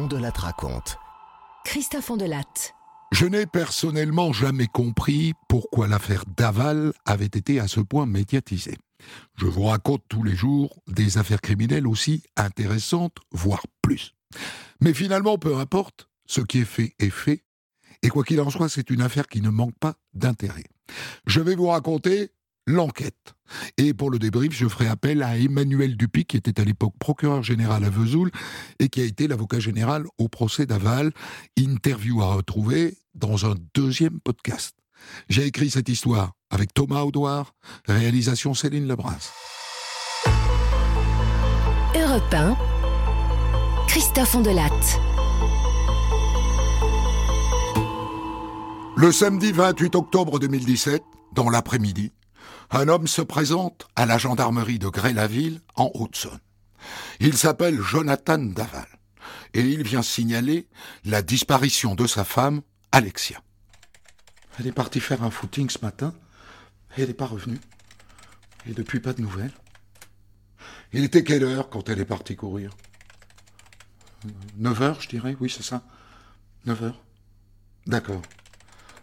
[0.00, 0.96] Ondelat raconte.
[1.66, 2.72] Christophe Ondelat.
[3.12, 8.78] Je n'ai personnellement jamais compris pourquoi l'affaire Daval avait été à ce point médiatisée.
[9.36, 14.14] Je vous raconte tous les jours des affaires criminelles aussi intéressantes, voire plus.
[14.80, 17.44] Mais finalement, peu importe, ce qui est fait est fait,
[18.02, 20.64] et quoi qu'il en soit, c'est une affaire qui ne manque pas d'intérêt.
[21.26, 22.30] Je vais vous raconter
[22.66, 23.34] l'enquête.
[23.76, 27.42] Et pour le débrief, je ferai appel à Emmanuel Dupuy, qui était à l'époque procureur
[27.42, 28.30] général à Vesoul
[28.78, 31.12] et qui a été l'avocat général au procès d'Aval.
[31.58, 34.76] Interview à retrouver dans un deuxième podcast.
[35.28, 37.54] J'ai écrit cette histoire avec Thomas Audouard,
[37.86, 39.32] réalisation Céline Lebras.
[41.94, 42.56] Europe 1.
[43.88, 44.70] Christophe Ondelat.
[48.96, 51.02] Le samedi 28 octobre 2017,
[51.32, 52.12] dans l'après-midi,
[52.70, 56.38] un homme se présente à la gendarmerie de Gré-la-Ville, en Haute-Saône.
[57.18, 58.86] Il s'appelle Jonathan Daval
[59.52, 60.68] et il vient signaler
[61.04, 62.62] la disparition de sa femme,
[62.92, 63.42] Alexia.
[64.58, 66.14] Elle est partie faire un footing ce matin
[66.96, 67.60] et elle n'est pas revenue.
[68.66, 69.52] Et depuis, pas de nouvelles.
[70.92, 72.76] Il était quelle heure quand elle est partie courir?
[74.56, 75.82] 9 heures, je dirais, oui, c'est ça.
[76.66, 77.02] 9 heures.
[77.86, 78.22] D'accord.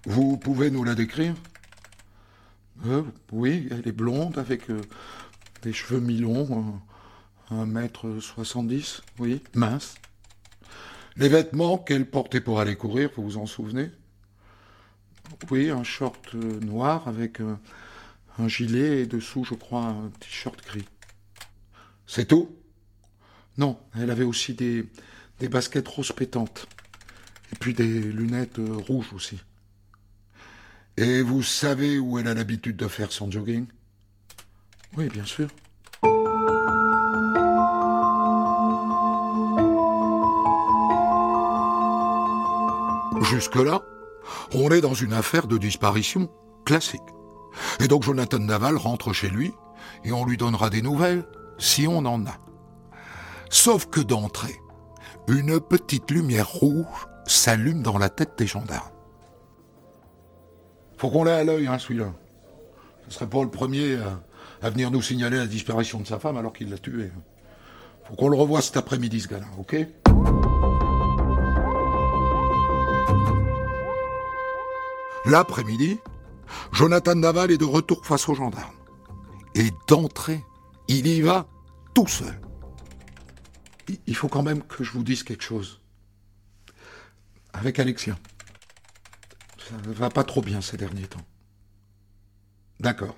[0.05, 1.35] Vous pouvez nous la décrire?
[2.85, 4.81] Euh, Oui, elle est blonde avec euh,
[5.63, 6.79] des cheveux mi-longs,
[7.49, 9.95] un mètre soixante-dix, oui, mince.
[11.15, 13.89] Les vêtements qu'elle portait pour aller courir, vous vous en souvenez?
[15.49, 17.41] Oui, un short euh, noir avec
[18.39, 20.87] un gilet et dessous, je crois, un t-shirt gris.
[22.05, 22.55] C'est tout?
[23.57, 24.87] Non, elle avait aussi des,
[25.39, 26.67] des baskets rose pétantes.
[27.51, 29.39] Et puis des lunettes rouges aussi.
[30.97, 33.67] Et vous savez où elle a l'habitude de faire son jogging?
[34.97, 35.47] Oui, bien sûr.
[43.21, 43.83] Jusque-là,
[44.53, 46.31] on est dans une affaire de disparition
[46.65, 47.01] classique.
[47.79, 49.53] Et donc Jonathan Naval rentre chez lui
[50.03, 51.25] et on lui donnera des nouvelles
[51.59, 52.37] si on en a.
[53.51, 54.55] Sauf que d'entrée,
[55.27, 58.96] une petite lumière rouge s'allume dans la tête des gendarmes.
[60.97, 62.11] Faut qu'on l'ait à l'œil, hein, celui-là.
[63.07, 63.97] Ce serait pas le premier
[64.61, 67.11] à, venir nous signaler la disparition de sa femme alors qu'il l'a tuée.
[68.05, 69.75] Faut qu'on le revoie cet après-midi, ce gars-là, ok?
[75.25, 75.99] L'après-midi,
[76.71, 78.73] Jonathan Naval est de retour face aux gendarmes.
[79.53, 80.43] Et d'entrée,
[80.87, 81.47] il y va
[81.93, 82.39] tout seul.
[84.07, 85.79] Il faut quand même que je vous dise quelque chose.
[87.53, 88.15] Avec Alexia.
[89.69, 91.25] Ça ne va pas trop bien ces derniers temps.
[92.79, 93.17] D'accord.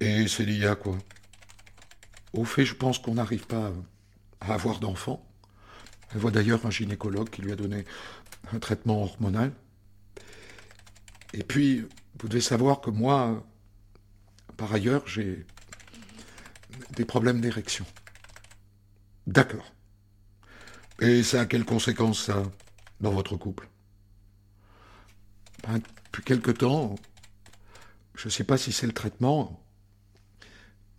[0.00, 0.96] Et c'est lié à quoi?
[2.32, 3.72] Au fait, je pense qu'on n'arrive pas
[4.40, 5.26] à avoir d'enfant.
[6.12, 7.84] Elle voit d'ailleurs un gynécologue qui lui a donné
[8.52, 9.52] un traitement hormonal.
[11.32, 11.86] Et puis,
[12.20, 13.44] vous devez savoir que moi,
[14.56, 15.44] par ailleurs, j'ai
[16.90, 17.86] des problèmes d'érection.
[19.26, 19.72] D'accord.
[21.00, 22.42] Et ça a quelles conséquences, ça,
[23.00, 23.68] dans votre couple?
[25.76, 26.94] Depuis quelque temps,
[28.14, 29.62] je ne sais pas si c'est le traitement,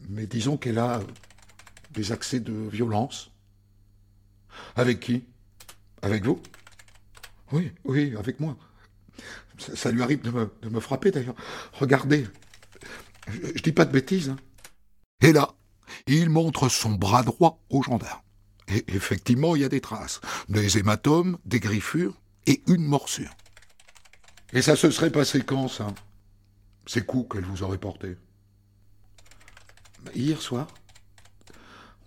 [0.08, 1.02] mais disons qu'elle a
[1.92, 3.32] des accès de violence.
[4.76, 5.26] Avec qui?
[6.02, 6.42] Avec vous?
[7.52, 8.58] Oui, oui, avec moi.
[9.58, 11.36] Ça, lui arrive de me, frapper d'ailleurs.
[11.74, 12.26] Regardez,
[13.28, 14.30] je, ne dis pas de bêtises.
[14.30, 14.38] Hein.
[15.22, 15.50] Et là,
[16.08, 18.22] il montre son bras droit au gendarme.
[18.70, 20.22] Et effectivement, il y a des traces.
[20.48, 22.16] Des hématomes, des griffures
[22.46, 23.36] et une morsure.
[24.54, 25.88] Et ça se serait passé quand, ça?
[26.88, 28.18] Ces coups qu'elle vous aurait portés?
[30.16, 30.68] Hier soir.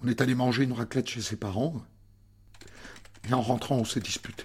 [0.02, 1.80] On est allé manger une raclette chez ses parents.
[3.28, 4.44] Et en rentrant, on s'est disputé.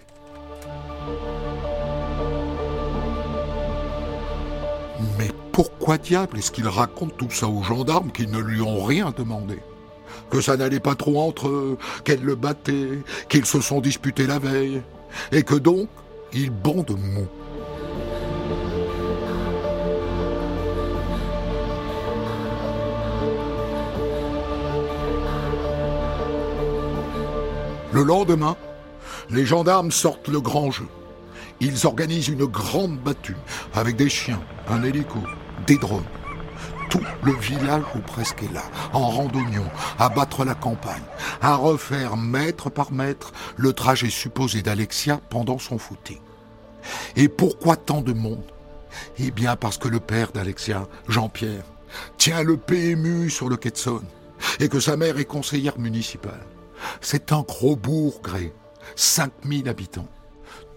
[5.18, 9.10] Mais pourquoi diable est-ce qu'il raconte tout ça aux gendarmes qui ne lui ont rien
[9.10, 9.58] demandé?
[10.30, 14.38] Que ça n'allait pas trop entre eux, qu'elle le battait, qu'ils se sont disputés la
[14.38, 14.84] veille,
[15.32, 15.90] et que donc,
[16.34, 17.28] il bondent mou.
[27.98, 28.56] Le lendemain,
[29.32, 30.86] les gendarmes sortent le grand jeu.
[31.60, 33.36] Ils organisent une grande battue
[33.74, 34.40] avec des chiens,
[34.70, 35.18] un hélico,
[35.66, 36.06] des drones.
[36.92, 38.62] Tout le village ou presque est là,
[38.94, 39.66] en randonnion,
[39.98, 41.02] à battre la campagne,
[41.42, 46.20] à refaire mètre par mètre le trajet supposé d'Alexia pendant son footing.
[47.16, 48.46] Et pourquoi tant de monde?
[49.18, 51.66] Eh bien parce que le père d'Alexia, Jean-Pierre,
[52.20, 53.74] tient le PMU sur le quai
[54.60, 56.46] et que sa mère est conseillère municipale.
[57.02, 58.22] C'est un gros bourg,
[58.96, 60.08] 5000 habitants.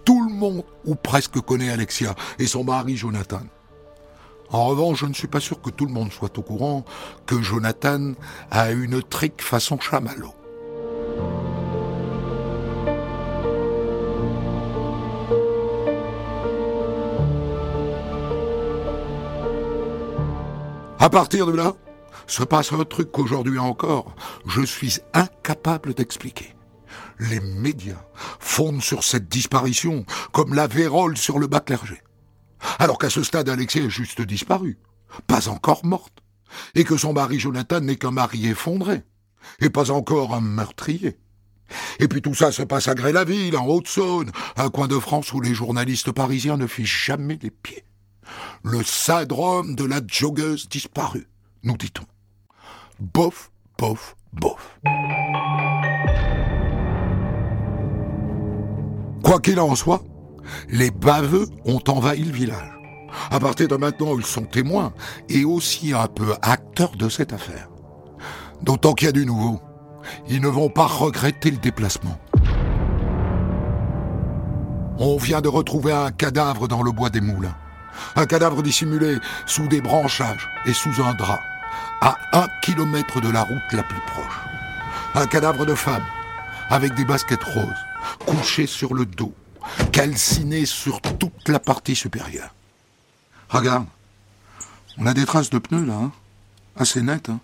[0.04, 3.42] Tout le monde, ou presque, connaît Alexia et son mari Jonathan.
[4.52, 6.84] En revanche, je ne suis pas sûr que tout le monde soit au courant
[7.26, 8.14] que Jonathan
[8.50, 10.34] a une trique façon chamallow.
[20.98, 21.74] À partir de là,
[22.30, 24.14] se passe un truc qu'aujourd'hui encore,
[24.46, 26.54] je suis incapable d'expliquer.
[27.18, 28.04] Les médias
[28.38, 32.00] fondent sur cette disparition comme la vérole sur le bas clergé.
[32.78, 34.78] Alors qu'à ce stade, Alexia est juste disparue,
[35.26, 36.22] pas encore morte,
[36.74, 39.02] et que son mari Jonathan n'est qu'un mari effondré,
[39.60, 41.18] et pas encore un meurtrier.
[41.98, 45.40] Et puis tout ça se passe à Gré-la-Ville, en Haute-Saône, un coin de France où
[45.40, 47.84] les journalistes parisiens ne fichent jamais les pieds.
[48.62, 51.28] Le syndrome de la joggeuse disparue,
[51.62, 52.04] nous dit-on.
[53.00, 54.78] Bof, bof, bof.
[59.24, 60.02] Quoi qu'il en soit,
[60.68, 62.78] les baveux ont envahi le village.
[63.30, 64.92] À partir de maintenant, ils sont témoins
[65.30, 67.70] et aussi un peu acteurs de cette affaire.
[68.62, 69.60] D'autant qu'il y a du nouveau.
[70.28, 72.18] Ils ne vont pas regretter le déplacement.
[74.98, 77.56] On vient de retrouver un cadavre dans le bois des moulins.
[78.16, 79.16] Un cadavre dissimulé
[79.46, 81.40] sous des branchages et sous un drap,
[82.00, 84.40] à un kilomètre de la route la plus proche.
[85.14, 86.04] Un cadavre de femme,
[86.68, 87.64] avec des baskets roses,
[88.26, 89.34] couché sur le dos,
[89.92, 92.54] calciné sur toute la partie supérieure.
[93.48, 93.86] Regarde,
[94.98, 96.12] on a des traces de pneus là, hein
[96.76, 97.28] assez nettes.
[97.28, 97.40] Hein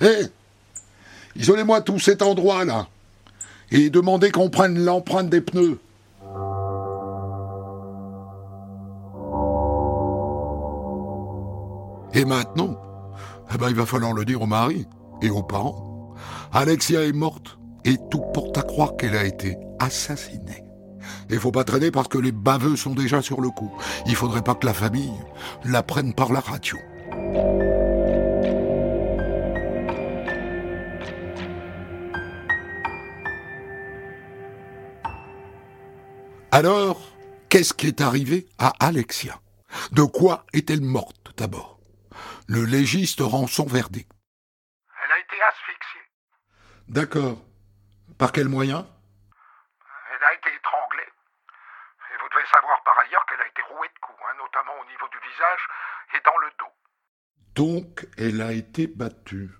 [0.00, 0.26] Hé
[1.36, 2.88] Isolez-moi tout cet endroit là
[3.70, 5.78] et demandez qu'on prenne l'empreinte des pneus.
[12.14, 12.80] Et maintenant,
[13.54, 14.86] eh ben, il va falloir le dire au mari
[15.22, 16.14] et aux parents.
[16.52, 20.64] Alexia est morte et tout porte à croire qu'elle a été assassinée.
[21.30, 23.72] Il faut pas traîner parce que les baveux sont déjà sur le coup.
[24.06, 25.12] Il faudrait pas que la famille
[25.64, 26.78] la prenne par la radio.
[36.50, 37.00] Alors,
[37.48, 39.40] qu'est-ce qui est arrivé à Alexia?
[39.92, 41.75] De quoi est-elle morte d'abord?
[42.48, 44.10] Le légiste rend son verdict.
[45.04, 46.00] Elle a été asphyxiée.
[46.88, 47.38] D'accord.
[48.18, 48.86] Par quel moyen?
[50.14, 51.10] Elle a été étranglée.
[52.14, 54.84] Et vous devez savoir par ailleurs qu'elle a été rouée de coups, hein, notamment au
[54.86, 55.60] niveau du visage
[56.14, 56.72] et dans le dos.
[57.56, 59.50] Donc, elle a été battue.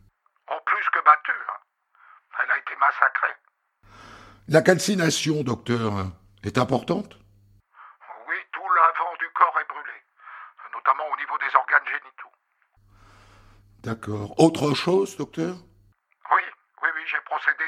[0.47, 1.61] En plus que battue, hein.
[2.45, 3.35] Elle a été massacrée.
[4.49, 5.93] La calcination, docteur,
[6.45, 7.19] est importante
[8.29, 9.99] Oui, tout l'avant du corps est brûlé,
[10.73, 12.31] notamment au niveau des organes génitaux.
[13.91, 14.35] D'accord.
[14.41, 15.55] Autre chose, docteur?
[15.55, 16.43] Oui,
[16.83, 17.65] oui, oui, j'ai procédé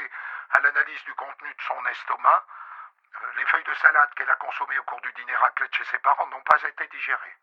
[0.51, 2.43] à l'analyse du contenu de son estomac.
[3.23, 5.85] Euh, Les feuilles de salade qu'elle a consommées au cours du dîner raclé de chez
[5.89, 7.35] ses parents n'ont pas été digérées.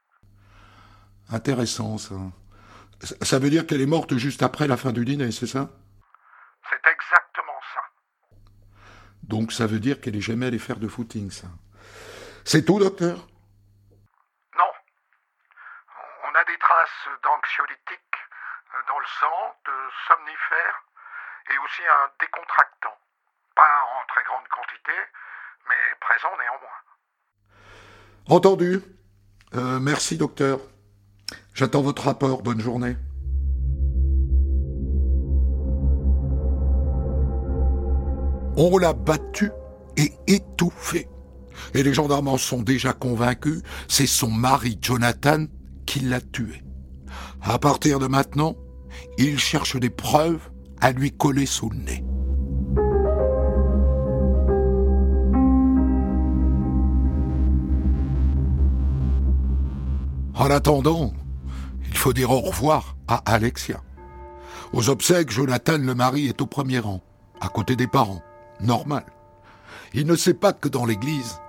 [1.32, 2.17] Intéressant, ça.
[3.00, 5.70] Ça- Ça veut dire qu'elle est morte juste après la fin du dîner, c'est ça?
[6.69, 7.81] C'est exactement ça.
[9.23, 11.49] Donc ça veut dire qu'elle est jamais allée faire de footing, ça.
[12.44, 13.17] C'est tout, docteur
[14.58, 14.73] Non.
[16.28, 18.19] On a des traces d'anxiolytiques
[18.75, 19.76] euh, dans le sang, de
[20.08, 20.78] somnifères
[21.50, 22.96] et aussi un décontractant.
[23.55, 24.96] Pas en très grande quantité,
[25.69, 26.78] mais présent néanmoins.
[28.37, 28.83] Entendu.
[29.55, 30.61] Euh, merci, docteur.
[31.55, 32.43] J'attends votre rapport.
[32.43, 32.95] Bonne journée.
[38.59, 39.50] On l'a battu
[39.97, 41.09] et étouffé.
[41.73, 45.47] Et les gendarmes en sont déjà convaincus, c'est son mari Jonathan
[45.87, 46.62] qui l'a tué.
[47.40, 48.55] À partir de maintenant,
[49.16, 50.50] ils cherchent des preuves
[50.83, 52.05] à lui coller sous le nez.
[60.37, 61.14] En attendant,
[61.88, 63.83] il faut dire au revoir à Alexia.
[64.75, 67.02] Aux obsèques, Jonathan le mari est au premier rang,
[67.40, 68.23] à côté des parents.
[68.61, 69.07] Normal.
[69.95, 71.40] Il ne sait pas que dans l'église,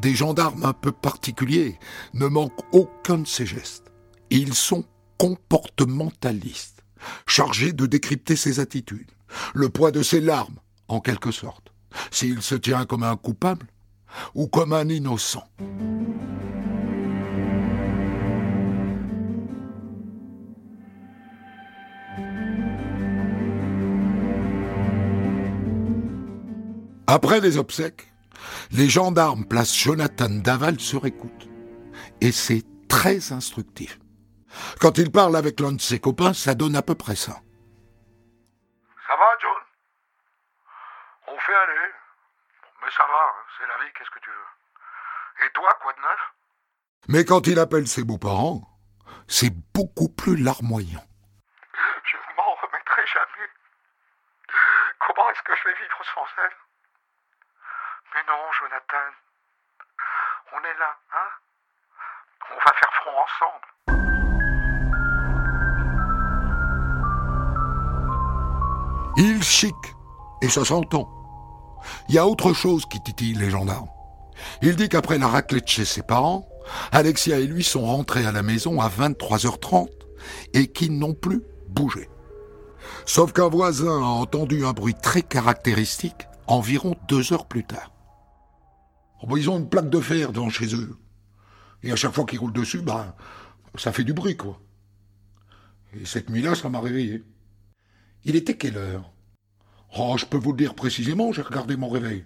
[0.00, 1.80] des gendarmes un peu particuliers
[2.14, 3.90] ne manquent aucun de ses gestes.
[4.30, 4.84] Ils sont
[5.18, 6.84] comportementalistes,
[7.26, 9.10] chargés de décrypter ses attitudes,
[9.52, 11.72] le poids de ses larmes, en quelque sorte,
[12.12, 13.66] s'il se tient comme un coupable
[14.36, 15.44] ou comme un innocent.
[27.10, 28.12] Après les obsèques,
[28.70, 31.48] les gendarmes placent Jonathan Daval sur écoute.
[32.20, 33.98] Et c'est très instructif.
[34.78, 37.32] Quand il parle avec l'un de ses copains, ça donne à peu près ça.
[39.06, 39.62] Ça va, John?
[41.28, 41.88] On fait aller.
[42.82, 45.46] Mais ça va, hein, c'est la vie, qu'est-ce que tu veux?
[45.46, 46.20] Et toi, quoi de neuf?
[47.08, 48.68] Mais quand il appelle ses beaux-parents,
[49.28, 51.06] c'est beaucoup plus larmoyant.
[52.04, 53.48] Je ne m'en remettrai jamais.
[55.06, 56.67] Comment est-ce que je vais vivre sans elle?
[58.14, 59.06] Mais non, Jonathan.
[60.52, 61.30] On est là, hein?
[62.50, 63.66] On va faire front ensemble.
[69.16, 69.74] Il chic,
[70.42, 71.08] et ça s'entend.
[72.08, 73.90] Il y a autre chose qui titille les gendarmes.
[74.62, 76.48] Il dit qu'après la raclée de chez ses parents,
[76.92, 79.88] Alexia et lui sont rentrés à la maison à 23h30
[80.54, 82.08] et qu'ils n'ont plus bougé.
[83.04, 87.90] Sauf qu'un voisin a entendu un bruit très caractéristique environ deux heures plus tard.
[89.22, 90.96] Oh, bah, ils ont une plaque de fer devant chez eux.
[91.82, 93.16] Et à chaque fois qu'ils roulent dessus, bah,
[93.76, 94.60] ça fait du bruit, quoi.
[95.94, 97.24] Et cette nuit-là, ça m'a réveillé.
[98.24, 99.12] Il était quelle heure?
[99.96, 102.24] Oh, je peux vous le dire précisément, j'ai regardé mon réveil.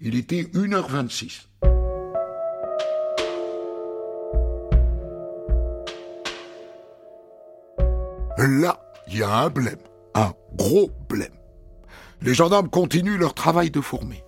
[0.00, 1.46] Il était 1h26.
[8.38, 9.76] Là, il y a un blême,
[10.14, 11.34] un gros blême.
[12.22, 14.22] Les gendarmes continuent leur travail de fourmi.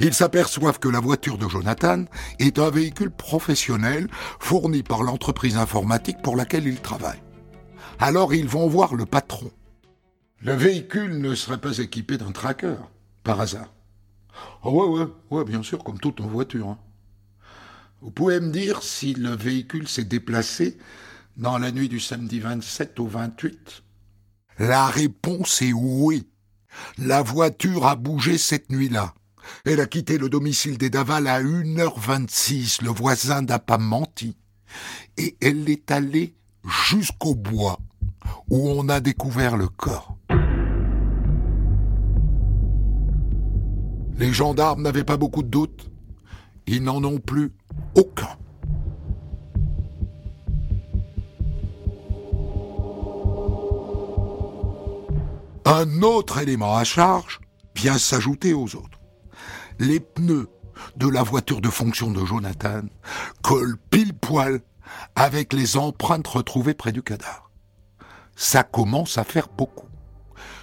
[0.00, 2.04] Ils s'aperçoivent que la voiture de Jonathan
[2.38, 7.22] est un véhicule professionnel fourni par l'entreprise informatique pour laquelle il travaille.
[7.98, 9.50] Alors ils vont voir le patron.
[10.40, 12.74] Le véhicule ne serait pas équipé d'un tracker,
[13.22, 13.72] par hasard.
[14.64, 16.68] Oh ouais, ouais, ouais, bien sûr, comme toute voiture.
[16.68, 16.78] Hein.
[18.00, 20.78] Vous pouvez me dire si le véhicule s'est déplacé
[21.36, 23.82] dans la nuit du samedi 27 au 28
[24.58, 26.28] La réponse est oui.
[26.98, 29.14] La voiture a bougé cette nuit-là.
[29.64, 32.82] Elle a quitté le domicile des Daval à 1h26.
[32.82, 34.36] Le voisin n'a pas menti.
[35.16, 36.34] Et elle est allée
[36.64, 37.78] jusqu'au bois
[38.50, 40.16] où on a découvert le corps.
[44.18, 45.90] Les gendarmes n'avaient pas beaucoup de doutes.
[46.66, 47.52] Ils n'en ont plus
[47.96, 48.36] aucun.
[55.64, 57.40] Un autre élément à charge
[57.74, 58.91] vient s'ajouter aux autres.
[59.78, 60.48] Les pneus
[60.96, 62.82] de la voiture de fonction de Jonathan
[63.42, 64.60] collent pile poil
[65.14, 67.50] avec les empreintes retrouvées près du cadavre.
[68.36, 69.88] Ça commence à faire beaucoup.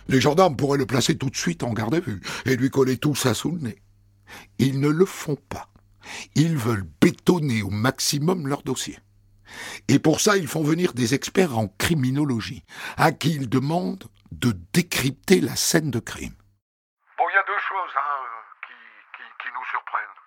[0.07, 2.97] Les gendarmes pourraient le placer tout de suite en garde à vue et lui coller
[2.97, 3.81] tout ça sous le nez.
[4.57, 5.69] Ils ne le font pas.
[6.35, 8.97] Ils veulent bétonner au maximum leur dossier.
[9.87, 12.63] Et pour ça, ils font venir des experts en criminologie,
[12.97, 16.35] à qui ils demandent de décrypter la scène de crime.
[17.17, 18.25] Bon, il y a deux choses hein,
[18.61, 18.73] qui,
[19.17, 20.17] qui, qui, nous surprennent.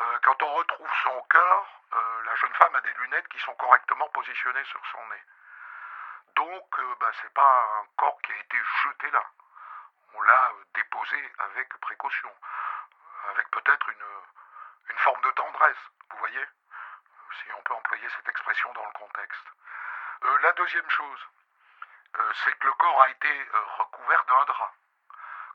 [0.00, 3.54] Euh, quand on retrouve son corps, euh, la jeune femme a des lunettes qui sont
[3.54, 5.22] correctement positionnées sur son nez.
[6.34, 9.22] Donc, euh, bah, c'est pas un corps qui a été jeté là.
[10.14, 12.30] On l'a déposé avec précaution,
[13.30, 14.06] avec peut-être une,
[14.90, 16.44] une forme de tendresse, vous voyez
[17.38, 19.46] Si on peut employer cette expression dans le contexte.
[20.24, 21.28] Euh, la deuxième chose,
[22.18, 24.72] euh, c'est que le corps a été euh, recouvert d'un drap.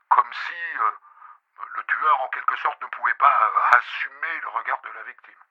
[0.09, 0.91] Comme si euh,
[1.75, 3.33] le tueur, en quelque sorte, ne pouvait pas
[3.77, 5.43] assumer le regard de la victime.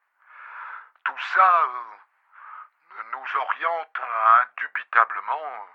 [1.04, 3.96] Tout ça euh, nous oriente
[4.42, 5.66] indubitablement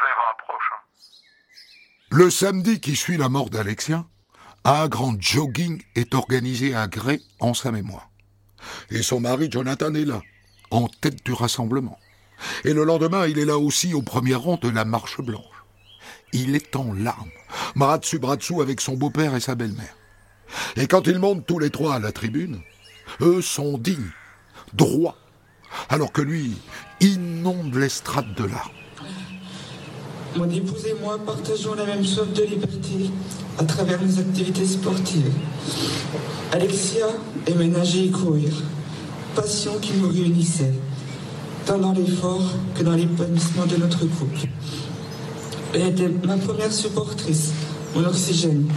[0.00, 0.80] vers un prochain.
[2.10, 4.04] Le samedi qui suit la mort d'Alexia,
[4.64, 8.08] un grand jogging est organisé à Grès en sa mémoire.
[8.90, 10.20] Et son mari Jonathan est là,
[10.70, 11.98] en tête du rassemblement.
[12.64, 15.51] Et le lendemain, il est là aussi au premier rang de la marche blanche.
[16.32, 17.30] Il est en larmes,
[17.76, 19.96] bras dessous avec son beau-père et sa belle-mère.
[20.76, 22.60] Et quand ils montent tous les trois à la tribune,
[23.20, 24.10] eux sont dignes,
[24.72, 25.16] droits,
[25.88, 26.56] alors que lui
[27.00, 28.70] inonde l'estrade de larmes.
[30.36, 33.10] Mon épouse et moi partageons la même soif de liberté
[33.58, 35.30] à travers nos activités sportives.
[36.52, 37.06] Alexia
[37.46, 38.50] aimait nager et courir,
[39.34, 40.72] passion qui nous réunissait,
[41.66, 44.48] tant dans l'effort que dans l'épanouissement de notre couple.
[45.74, 47.52] Elle était ma première supportrice,
[47.94, 48.70] mon oxygène,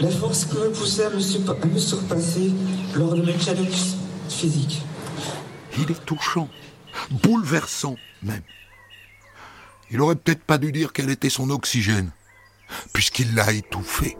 [0.00, 2.50] la force qui me poussait à me, surpasser
[2.94, 3.94] lors de mes challenges
[4.30, 4.80] physiques.
[5.76, 6.48] Il est touchant,
[7.10, 8.40] bouleversant même.
[9.90, 12.10] Il aurait peut-être pas dû dire quel était son oxygène,
[12.94, 14.16] puisqu'il l'a étouffé.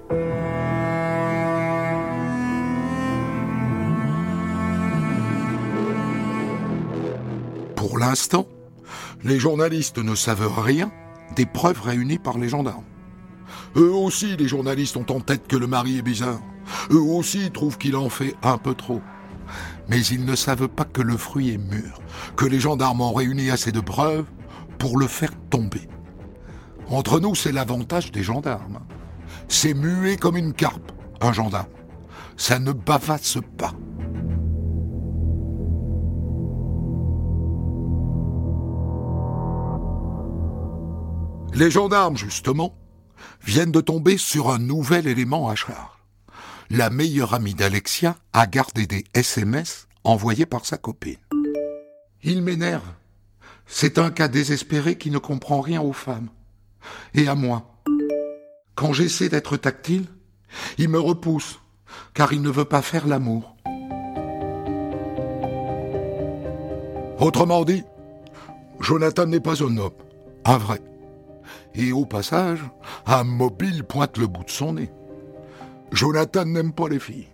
[7.76, 8.46] Pour l'instant,
[9.22, 10.92] les journalistes ne savent rien
[11.36, 12.84] des preuves réunies par les gendarmes.
[13.76, 16.40] Eux aussi, les journalistes ont en tête que le mari est bizarre.
[16.90, 19.00] Eux aussi trouvent qu'il en fait un peu trop.
[19.88, 22.00] Mais ils ne savent pas que le fruit est mûr,
[22.36, 24.26] que les gendarmes ont réuni assez de preuves
[24.78, 25.88] pour le faire tomber.
[26.88, 28.80] Entre nous, c'est l'avantage des gendarmes.
[29.48, 31.66] C'est muet comme une carpe, un gendarme.
[32.36, 33.72] Ça ne bavasse pas.
[41.54, 42.74] Les gendarmes, justement,
[43.44, 45.90] viennent de tomber sur un nouvel élément à charge.
[46.68, 51.18] La meilleure amie d'Alexia a gardé des SMS envoyés par sa copine.
[52.24, 52.88] Il m'énerve.
[53.66, 56.28] C'est un cas désespéré qui ne comprend rien aux femmes.
[57.14, 57.70] Et à moi.
[58.74, 60.06] Quand j'essaie d'être tactile,
[60.78, 61.60] il me repousse,
[62.14, 63.54] car il ne veut pas faire l'amour.
[67.20, 67.84] Autrement dit,
[68.80, 69.92] Jonathan n'est pas un homme,
[70.44, 70.80] un vrai.
[71.74, 72.60] Et au passage,
[73.06, 74.90] un mobile pointe le bout de son nez.
[75.92, 77.28] Jonathan n'aime pas les filles.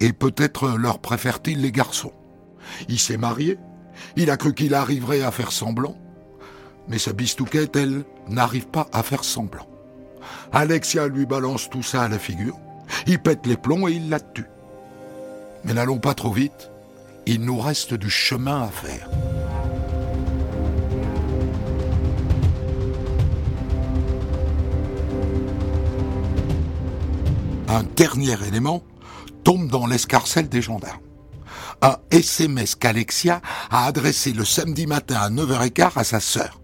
[0.00, 2.12] Et peut-être leur préfère-t-il les garçons.
[2.88, 3.58] Il s'est marié,
[4.16, 5.96] il a cru qu'il arriverait à faire semblant,
[6.88, 9.66] mais sa bistouquette, elle, n'arrive pas à faire semblant.
[10.52, 12.58] Alexia lui balance tout ça à la figure,
[13.06, 14.46] il pète les plombs et il la tue.
[15.64, 16.70] Mais n'allons pas trop vite,
[17.26, 19.08] il nous reste du chemin à faire.
[27.70, 28.82] Un dernier élément
[29.44, 31.04] tombe dans l'escarcelle des gendarmes.
[31.80, 36.60] Un SMS qu'Alexia a adressé le samedi matin à 9h15 à sa sœur.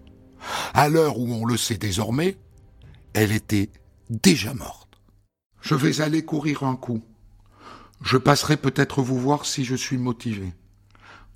[0.73, 2.37] À l'heure où on le sait désormais,
[3.13, 3.69] elle était
[4.09, 4.99] déjà morte.
[5.61, 7.01] Je vais aller courir un coup.
[8.01, 10.53] Je passerai peut-être vous voir si je suis motivé.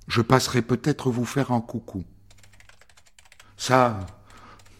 [0.06, 2.04] Je passerai peut-être vous faire un coucou.
[3.56, 4.00] Ça,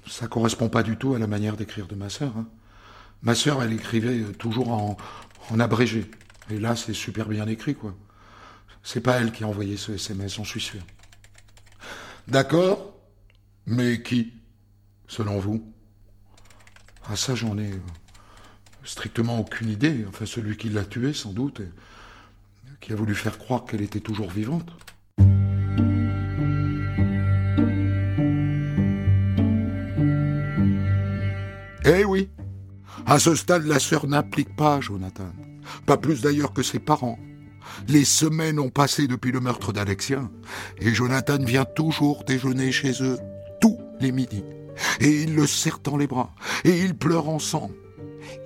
[0.06, 2.34] ça correspond pas du tout à la manière d'écrire de ma sœur.
[2.36, 2.46] Hein.
[3.22, 4.96] Ma sœur, elle écrivait toujours en,
[5.60, 6.10] abrégé.
[6.50, 7.94] Et là, c'est super bien écrit, quoi.
[8.82, 10.80] C'est pas elle qui a envoyé ce SMS, j'en suis sûr.
[12.26, 12.96] D'accord,
[13.66, 14.32] mais qui,
[15.06, 15.72] selon vous?
[17.08, 17.78] Ah ça, j'en ai euh,
[18.84, 20.04] strictement aucune idée.
[20.08, 21.62] Enfin, celui qui l'a tuée, sans doute,
[22.80, 24.70] qui a voulu faire croire qu'elle était toujours vivante.
[31.84, 32.28] Eh oui,
[33.06, 35.30] à ce stade, la sœur n'implique pas Jonathan.
[35.86, 37.18] Pas plus d'ailleurs que ses parents.
[37.88, 40.28] Les semaines ont passé depuis le meurtre d'Alexia,
[40.78, 43.18] et Jonathan vient toujours déjeuner chez eux
[43.60, 44.44] tous les midis.
[45.00, 46.34] Et ils le serrent dans les bras,
[46.64, 47.74] et ils pleurent ensemble.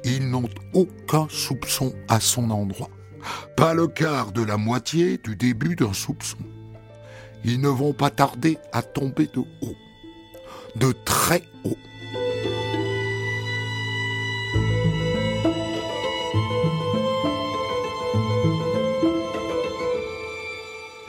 [0.04, 2.90] Ils n'ont aucun soupçon à son endroit.
[3.56, 6.38] Pas le quart de la moitié du début d'un soupçon.
[7.44, 9.76] Ils ne vont pas tarder à tomber de haut.
[10.76, 11.78] De très haut.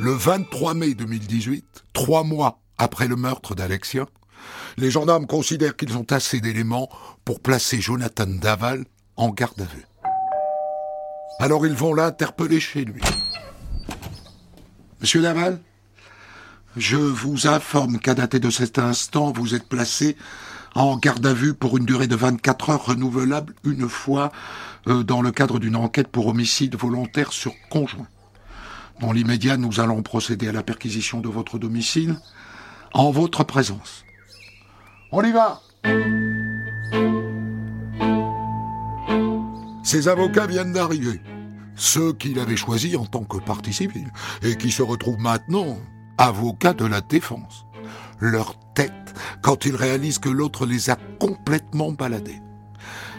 [0.08, 4.06] Le 23 mai 2018, trois mois après le meurtre d'Alexia,
[4.78, 6.88] les gendarmes considèrent qu'ils ont assez d'éléments
[7.26, 8.86] pour placer Jonathan Daval
[9.18, 9.86] en garde à vue.
[11.42, 13.02] Alors ils vont l'interpeller chez lui.
[15.02, 15.60] Monsieur Daval,
[16.78, 20.16] je vous informe qu'à dater de cet instant, vous êtes placé
[20.74, 24.32] en garde à vue pour une durée de 24 heures renouvelable une fois
[24.88, 28.08] euh, dans le cadre d'une enquête pour homicide volontaire sur conjoint.
[29.00, 32.16] Dans l'immédiat, nous allons procéder à la perquisition de votre domicile
[32.94, 34.04] en votre présence.
[35.12, 35.62] On y va
[39.84, 41.22] Ces avocats viennent d'arriver.
[41.76, 45.78] Ceux qu'il avait choisis en tant que partie civile et qui se retrouvent maintenant
[46.18, 47.66] avocats de la défense.
[48.20, 52.42] Leur tête quand ils réalisent que l'autre les a complètement baladés.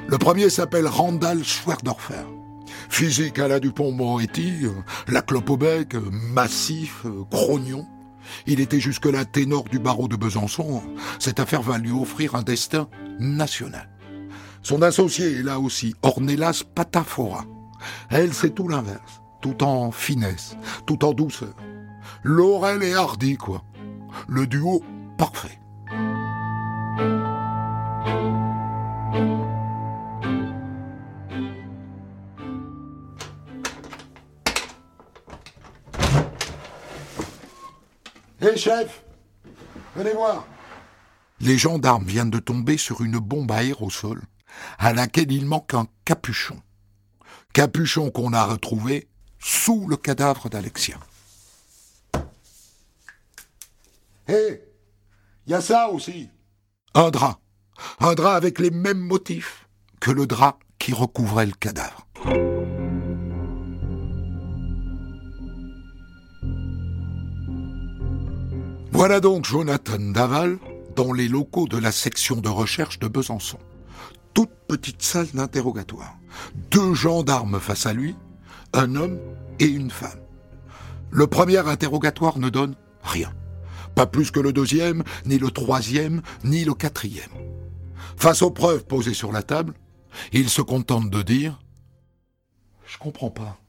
[0.08, 2.37] Le premier s'appelle Randall Schwerdorfer.
[2.88, 4.70] Physique à la Dupont-Moretti, euh,
[5.08, 7.86] la clope au bec, euh, massif, euh, grognon.
[8.46, 10.82] Il était jusque-là ténor du barreau de Besançon.
[11.18, 13.88] Cette affaire va lui offrir un destin national.
[14.62, 17.44] Son associé est là aussi, Ornelas Patafora.
[18.10, 19.22] Elle, c'est tout l'inverse.
[19.40, 21.54] Tout en finesse, tout en douceur.
[22.24, 23.62] Laurel et Hardy, quoi.
[24.26, 24.82] Le duo
[25.16, 25.60] parfait.
[38.48, 39.02] Hé chef
[39.94, 40.46] Venez voir
[41.40, 44.22] Les gendarmes viennent de tomber sur une bombe à aérosol
[44.78, 46.56] à laquelle il manque un capuchon.
[47.52, 49.08] Capuchon qu'on a retrouvé
[49.38, 50.98] sous le cadavre d'Alexia.
[54.28, 54.62] Hé
[55.46, 56.30] Il y a ça aussi
[56.94, 57.38] Un drap.
[58.00, 59.68] Un drap avec les mêmes motifs
[60.00, 62.06] que le drap qui recouvrait le cadavre.
[68.98, 70.58] Voilà donc Jonathan Daval
[70.96, 73.60] dans les locaux de la section de recherche de Besançon.
[74.34, 76.18] toute petite salle d'interrogatoire.
[76.72, 78.16] Deux gendarmes face à lui,
[78.72, 79.20] un homme
[79.60, 80.18] et une femme.
[81.12, 83.32] Le premier interrogatoire ne donne rien.
[83.94, 87.30] Pas plus que le deuxième, ni le troisième, ni le quatrième.
[88.16, 89.74] Face aux preuves posées sur la table,
[90.32, 91.52] il se contente de dire⁇
[92.84, 93.60] Je comprends pas.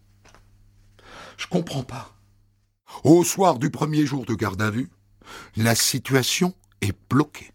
[1.38, 2.16] Je comprends pas.
[3.04, 4.90] Au soir du premier jour de garde à vue,
[5.58, 7.52] la situation est bloquée.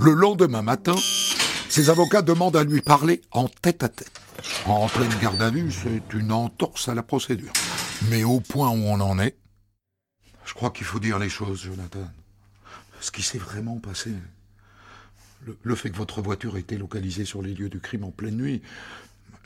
[0.00, 0.96] Le lendemain matin,
[1.68, 4.20] ses avocats demandent à lui parler en tête à tête.
[4.66, 7.52] En pleine garde à vue, c'est une entorse à la procédure.
[8.10, 9.36] Mais au point où on en est,
[10.44, 12.10] je crois qu'il faut dire les choses, Jonathan.
[13.00, 14.10] Ce qui s'est vraiment passé.
[15.62, 18.36] Le, fait que votre voiture ait été localisée sur les lieux du crime en pleine
[18.36, 18.62] nuit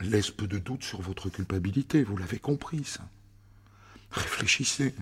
[0.00, 2.04] laisse peu de doute sur votre culpabilité.
[2.04, 3.08] Vous l'avez compris, ça.
[4.10, 4.94] Réfléchissez.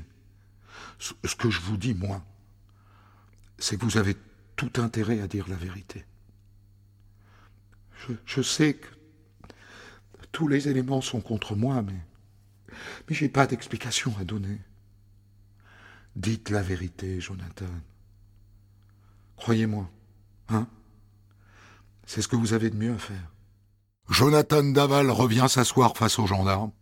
[0.99, 2.25] Ce que je vous dis, moi,
[3.59, 4.17] c'est que vous avez
[4.57, 6.05] tout intérêt à dire la vérité.
[8.27, 8.87] Je, sais que
[10.31, 11.99] tous les éléments sont contre moi, mais,
[13.09, 14.61] mais j'ai pas d'explication à donner.
[16.15, 17.71] Dites la vérité, Jonathan.
[19.37, 19.91] Croyez-moi,
[20.49, 20.69] hein
[22.07, 23.33] C'est ce que vous avez de mieux à faire.
[24.09, 26.73] Jonathan Daval revient s'asseoir face aux gendarmes.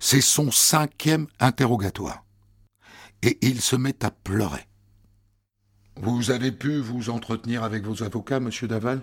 [0.00, 2.24] C'est son cinquième interrogatoire.
[3.22, 4.66] Et il se met à pleurer.
[5.96, 9.02] Vous avez pu vous entretenir avec vos avocats, monsieur Daval?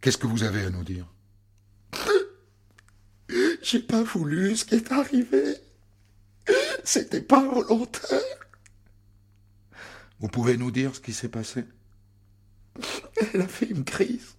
[0.00, 1.06] Qu'est-ce que vous avez à nous dire?
[3.62, 5.56] J'ai pas voulu ce qui est arrivé.
[6.84, 8.20] C'était pas volontaire.
[10.20, 11.64] Vous pouvez nous dire ce qui s'est passé?
[13.34, 14.36] Elle a fait une crise.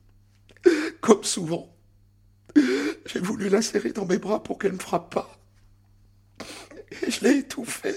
[1.02, 1.74] Comme souvent.
[3.06, 5.40] J'ai voulu la serrer dans mes bras pour qu'elle ne frappe pas.
[7.02, 7.96] Et je l'ai étouffée.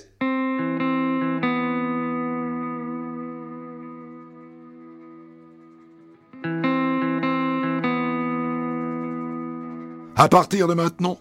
[10.17, 11.19] À partir de maintenant,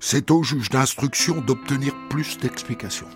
[0.00, 3.08] c'est au juge d'instruction d'obtenir plus d'explications.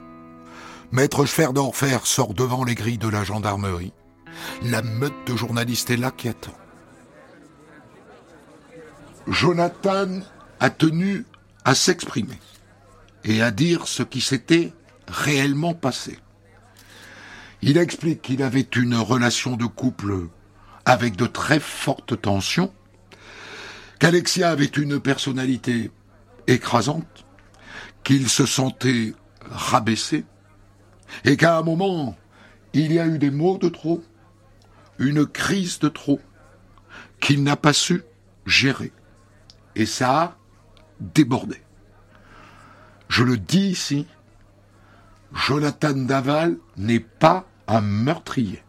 [0.91, 3.93] Maître Schferdorfer sort devant les grilles de la gendarmerie.
[4.63, 6.57] La meute de journalistes est là qui attend.
[9.27, 10.21] Jonathan
[10.61, 11.25] a tenu
[11.65, 12.39] à s'exprimer
[13.25, 14.73] et à dire ce qui s'était
[15.07, 16.19] réellement passé.
[17.61, 20.29] Il explique qu'il avait une relation de couple
[20.85, 22.73] avec de très fortes tensions
[23.99, 25.91] qu'Alexia avait une personnalité
[26.47, 27.27] écrasante,
[28.05, 29.13] qu'il se sentait
[29.51, 30.25] rabaissé,
[31.25, 32.17] et qu'à un moment,
[32.73, 34.03] il y a eu des mots de trop,
[34.99, 36.21] une crise de trop,
[37.21, 38.03] qu'il n'a pas su
[38.47, 38.93] gérer.
[39.75, 40.37] Et ça a
[41.01, 41.61] débordé.
[43.09, 44.07] Je le dis ici,
[45.33, 48.63] Jonathan Daval n'est pas un meurtrier.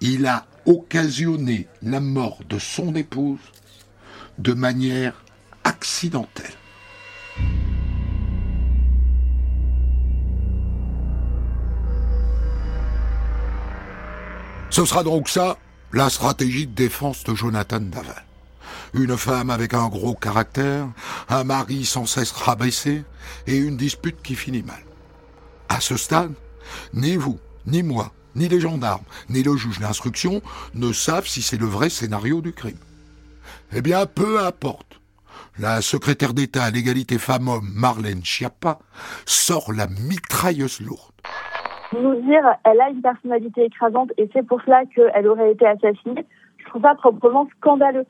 [0.00, 3.40] Il a occasionné la mort de son épouse
[4.38, 5.24] de manière
[5.64, 6.54] accidentelle.
[14.72, 15.58] Ce sera donc ça,
[15.92, 18.24] la stratégie de défense de Jonathan Daval.
[18.94, 20.88] Une femme avec un gros caractère,
[21.28, 23.04] un mari sans cesse rabaissé,
[23.46, 24.82] et une dispute qui finit mal.
[25.68, 26.32] À ce stade,
[26.94, 30.40] ni vous, ni moi, ni les gendarmes, ni le juge d'instruction
[30.72, 32.80] ne savent si c'est le vrai scénario du crime.
[33.74, 35.00] Eh bien, peu importe.
[35.58, 38.78] La secrétaire d'État à l'égalité femmes-hommes, Marlène Schiappa,
[39.26, 41.12] sort la mitrailleuse lourde.
[42.00, 46.24] Nous dire elle a une personnalité écrasante et c'est pour cela qu'elle aurait été assassinée,
[46.58, 48.06] je trouve ça proprement scandaleux.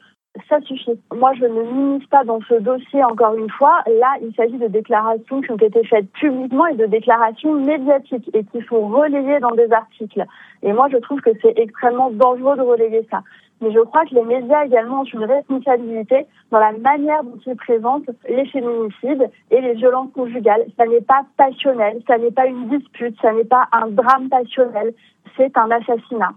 [0.48, 0.98] Ça suffit.
[1.14, 3.82] Moi, je ne m'immisce pas dans ce dossier encore une fois.
[3.86, 8.42] Là, il s'agit de déclarations qui ont été faites publiquement et de déclarations médiatiques et
[8.44, 10.24] qui sont relayées dans des articles.
[10.62, 13.22] Et moi, je trouve que c'est extrêmement dangereux de relayer ça.
[13.62, 17.56] Mais je crois que les médias également ont une responsabilité dans la manière dont ils
[17.56, 20.66] présentent les féminicides et les violences conjugales.
[20.76, 24.92] Ça n'est pas passionnel, ça n'est pas une dispute, ça n'est pas un drame passionnel,
[25.36, 26.32] c'est un assassinat.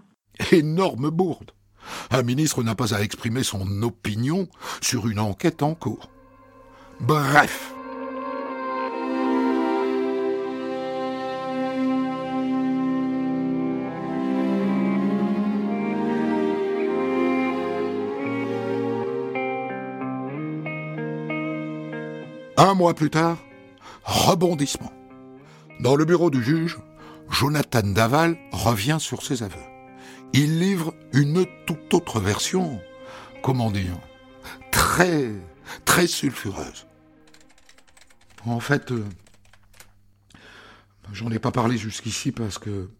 [0.52, 1.50] Énorme bourde.
[2.10, 4.46] Un ministre n'a pas à exprimer son opinion
[4.80, 6.08] sur une enquête en cours.
[7.00, 7.75] Bref.
[22.56, 23.38] Un mois plus tard,
[24.04, 24.92] rebondissement.
[25.80, 26.78] Dans le bureau du juge,
[27.28, 29.56] Jonathan Daval revient sur ses aveux.
[30.32, 32.80] Il livre une toute autre version,
[33.42, 33.98] comment dire,
[34.70, 35.32] très,
[35.84, 36.86] très sulfureuse.
[38.46, 39.04] En fait, euh,
[41.12, 42.90] J'en ai pas parlé jusqu'ici parce que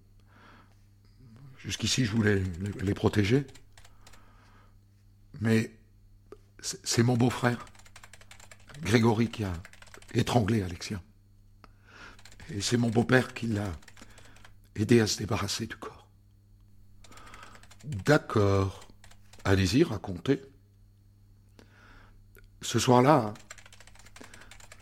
[1.58, 2.42] jusqu'ici je voulais
[2.80, 3.46] les protéger.
[5.40, 5.72] Mais
[6.60, 7.66] c'est mon beau-frère,
[8.82, 9.52] Grégory, qui a
[10.14, 11.00] étranglé Alexia.
[12.50, 13.72] Et c'est mon beau-père qui l'a
[14.74, 16.06] aidé à se débarrasser du corps.
[17.84, 18.88] D'accord.
[19.44, 20.42] Allez-y, racontez.
[22.62, 23.32] Ce soir-là,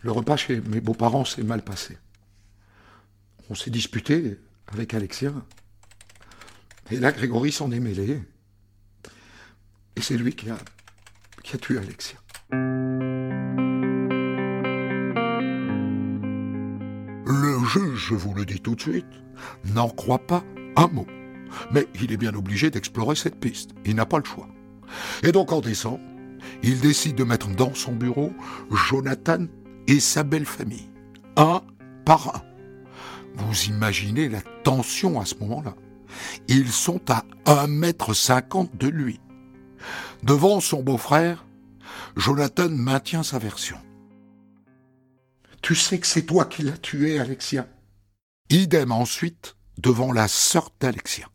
[0.01, 1.97] le repas chez mes beaux-parents s'est mal passé.
[3.49, 5.33] On s'est disputé avec Alexia.
[6.91, 8.21] Et là, Grégory s'en est mêlé.
[9.95, 10.57] Et c'est lui qui a,
[11.43, 12.17] qui a tué Alexia.
[17.65, 19.05] Juge, je vous le dis tout de suite,
[19.73, 20.43] n'en croit pas
[20.75, 21.07] un mot.
[21.71, 23.71] Mais il est bien obligé d'explorer cette piste.
[23.85, 24.47] Il n'a pas le choix.
[25.23, 26.01] Et donc en décembre,
[26.63, 28.33] il décide de mettre dans son bureau
[28.71, 29.45] Jonathan
[29.87, 30.89] et sa belle famille,
[31.37, 31.61] un
[32.05, 32.41] par un.
[33.35, 35.75] Vous imaginez la tension à ce moment-là.
[36.47, 39.19] Ils sont à 1 mètre cinquante de lui.
[40.23, 41.45] Devant son beau-frère,
[42.15, 43.77] Jonathan maintient sa version.
[45.65, 47.67] Tu sais que c'est toi qui l'as tué, Alexia.
[48.51, 51.27] Idem ensuite devant la sœur d'Alexia.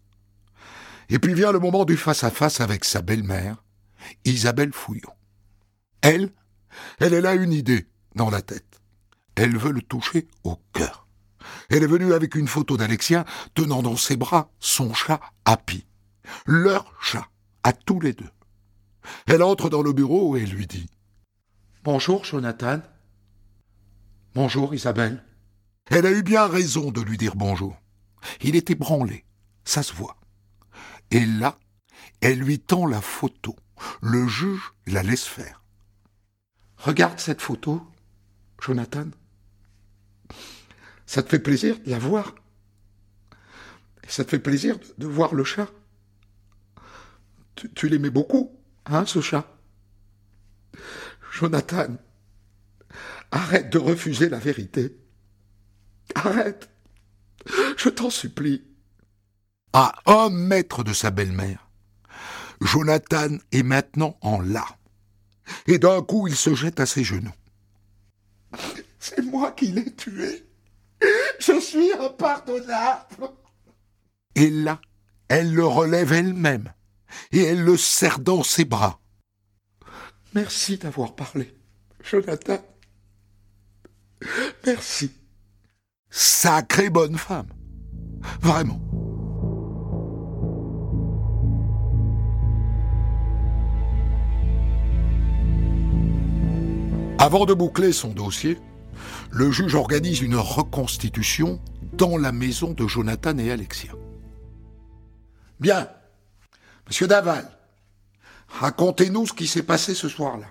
[1.09, 3.65] Et puis vient le moment du face-à-face avec sa belle-mère,
[4.25, 5.11] Isabelle Fouillon.
[6.01, 6.31] Elle,
[7.01, 8.81] elle, elle a une idée dans la tête.
[9.35, 11.09] Elle veut le toucher au cœur.
[11.69, 15.89] Elle est venue avec une photo d'Alexia tenant dans ses bras son chat Happy.
[16.47, 17.27] Leur chat,
[17.65, 18.31] à tous les deux.
[19.27, 20.89] Elle entre dans le bureau et lui dit
[21.83, 22.81] Bonjour, Jonathan.
[24.33, 25.25] Bonjour, Isabelle.
[25.87, 27.77] Elle a eu bien raison de lui dire bonjour.
[28.43, 29.25] Il était branlé,
[29.65, 30.17] ça se voit.
[31.11, 31.59] Et là,
[32.21, 33.57] elle lui tend la photo.
[34.01, 35.65] Le juge la laisse faire.
[36.77, 37.83] Regarde cette photo,
[38.63, 39.09] Jonathan.
[41.07, 42.37] Ça te fait plaisir de la voir?
[44.07, 45.69] Ça te fait plaisir de, voir le chat?
[47.57, 49.59] Tu, tu l'aimais beaucoup, hein, ce chat?
[51.33, 51.97] Jonathan,
[53.31, 54.97] arrête de refuser la vérité.
[56.15, 56.71] Arrête.
[57.77, 58.65] Je t'en supplie.
[59.73, 61.71] À un mètre de sa belle-mère,
[62.61, 64.77] Jonathan est maintenant en larmes.
[65.67, 67.35] Et d'un coup, il se jette à ses genoux.
[68.99, 70.47] C'est moi qui l'ai tué.
[71.39, 73.31] Je suis impardonnable.
[74.35, 74.81] Et là,
[75.29, 76.73] elle le relève elle-même
[77.33, 79.01] et elle le serre dans ses bras.
[80.35, 81.55] Merci d'avoir parlé,
[82.03, 82.63] Jonathan.
[84.71, 85.11] Merci.
[86.11, 87.49] Sacrée bonne femme.
[88.41, 88.81] Vraiment.
[97.19, 98.59] Avant de boucler son dossier,
[99.33, 101.61] le juge organise une reconstitution
[101.95, 103.91] dans la maison de Jonathan et Alexia.
[105.59, 105.89] Bien.
[106.87, 107.51] Monsieur Daval,
[108.47, 110.47] racontez-nous ce qui s'est passé ce soir-là.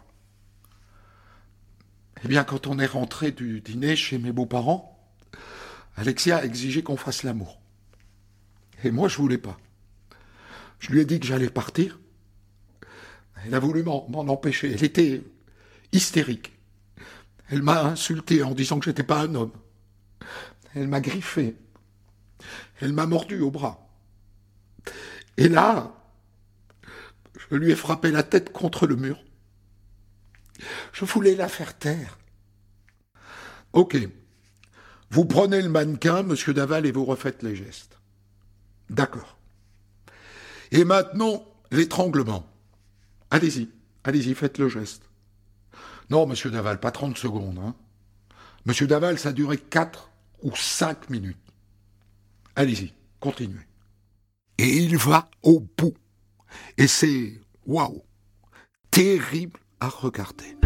[2.23, 4.99] Eh bien, quand on est rentré du dîner chez mes beaux-parents,
[5.95, 7.60] Alexia a exigé qu'on fasse l'amour.
[8.84, 9.58] Et moi, je voulais pas.
[10.79, 11.99] Je lui ai dit que j'allais partir.
[13.45, 14.71] Elle a voulu m'en empêcher.
[14.73, 15.23] Elle était
[15.91, 16.53] hystérique.
[17.49, 19.51] Elle m'a insulté en disant que j'étais pas un homme.
[20.75, 21.55] Elle m'a griffé.
[22.79, 23.89] Elle m'a mordu au bras.
[25.38, 25.95] Et là,
[27.49, 29.23] je lui ai frappé la tête contre le mur.
[30.91, 32.17] Je voulais la faire taire.
[33.73, 33.97] Ok.
[35.11, 37.99] Vous prenez le mannequin, monsieur Daval, et vous refaites les gestes.
[38.89, 39.37] D'accord.
[40.71, 42.45] Et maintenant, l'étranglement.
[43.31, 43.69] Allez-y,
[44.03, 45.03] allez-y, faites le geste.
[46.09, 47.59] Non, monsieur Daval, pas 30 secondes.
[47.59, 47.75] Hein.
[48.65, 50.09] Monsieur Daval, ça a duré 4
[50.43, 51.37] ou 5 minutes.
[52.55, 53.65] Allez-y, continuez.
[54.57, 55.95] Et il va au bout.
[56.77, 58.03] Et c'est, waouh,
[58.91, 60.57] terrible à regarder.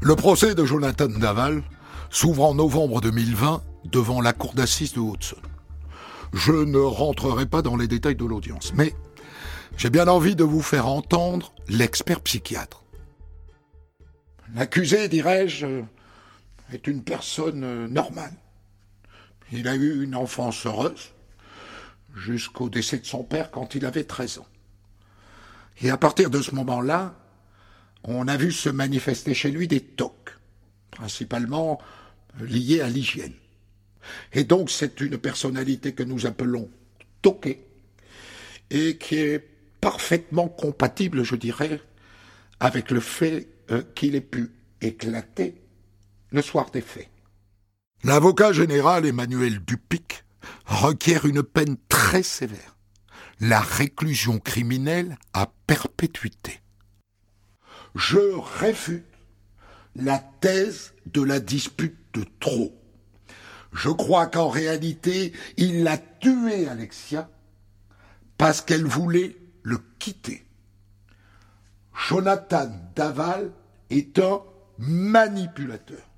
[0.00, 1.62] Le procès de Jonathan Daval
[2.10, 5.40] s'ouvre en novembre 2020 devant la cour d'assises de Haute-Saône.
[6.32, 8.94] Je ne rentrerai pas dans les détails de l'audience, mais
[9.76, 12.84] j'ai bien envie de vous faire entendre l'expert psychiatre.
[14.54, 15.82] L'accusé, dirais-je,
[16.72, 18.32] est une personne normale.
[19.52, 21.12] Il a eu une enfance heureuse,
[22.14, 24.46] jusqu'au décès de son père quand il avait 13 ans.
[25.82, 27.14] Et à partir de ce moment-là,
[28.04, 30.36] on a vu se manifester chez lui des tocs,
[30.90, 31.80] principalement
[32.40, 33.34] liés à l'hygiène.
[34.32, 36.70] Et donc c'est une personnalité que nous appelons
[37.22, 37.64] toquée,
[38.70, 39.46] et qui est
[39.80, 41.80] parfaitement compatible, je dirais,
[42.58, 45.54] avec le fait euh, qu'il ait pu éclater
[46.30, 47.08] le soir des faits.
[48.06, 50.24] L'avocat général Emmanuel Dupic
[50.64, 52.76] requiert une peine très sévère,
[53.40, 56.60] la réclusion criminelle à perpétuité.
[57.96, 58.20] Je
[58.60, 59.08] réfute
[59.96, 62.80] la thèse de la dispute de trop.
[63.72, 67.28] Je crois qu'en réalité, il a tué Alexia
[68.38, 70.46] parce qu'elle voulait le quitter.
[72.08, 73.50] Jonathan Daval
[73.90, 74.42] est un
[74.78, 76.08] manipulateur,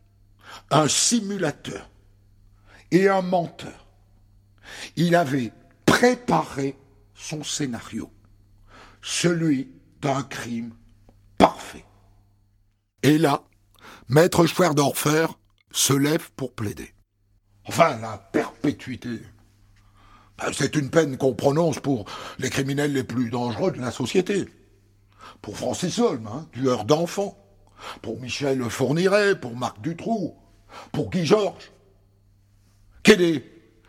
[0.70, 1.88] un simulateur
[2.90, 3.86] et un menteur.
[4.96, 5.52] Il avait
[5.86, 6.76] préparé
[7.14, 8.10] son scénario,
[9.02, 10.74] celui d'un crime
[11.36, 11.84] parfait.
[13.02, 13.42] Et là,
[14.08, 15.26] Maître Schwerdorfer
[15.70, 16.92] se lève pour plaider.
[17.66, 19.20] Enfin, la perpétuité.
[20.38, 22.06] Ben, c'est une peine qu'on prononce pour
[22.38, 24.46] les criminels les plus dangereux de la société.
[25.42, 27.36] Pour Francis Holm, hein, tueur d'enfants.
[28.02, 30.34] Pour Michel Fourniret, pour Marc Dutroux,
[30.92, 31.70] pour Guy Georges.
[33.02, 33.44] Quel est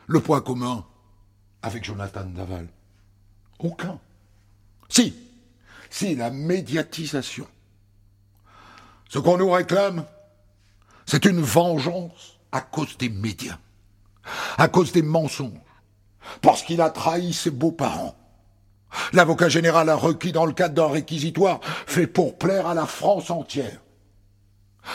[0.07, 0.85] le point commun
[1.61, 2.67] avec Jonathan Daval?
[3.59, 3.99] Aucun.
[4.89, 5.13] Si,
[5.89, 7.47] si, la médiatisation.
[9.09, 10.05] Ce qu'on nous réclame,
[11.05, 13.57] c'est une vengeance à cause des médias,
[14.57, 15.59] à cause des mensonges,
[16.41, 18.15] parce qu'il a trahi ses beaux-parents.
[19.13, 23.29] L'avocat général a requis dans le cadre d'un réquisitoire fait pour plaire à la France
[23.29, 23.81] entière.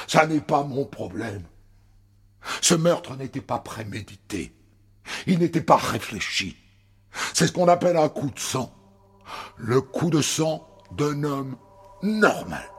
[0.07, 1.43] Ça n'est pas mon problème.
[2.61, 4.53] Ce meurtre n'était pas prémédité.
[5.27, 6.57] Il n'était pas réfléchi.
[7.33, 8.73] C'est ce qu'on appelle un coup de sang.
[9.57, 11.57] Le coup de sang d'un homme
[12.03, 12.71] normal.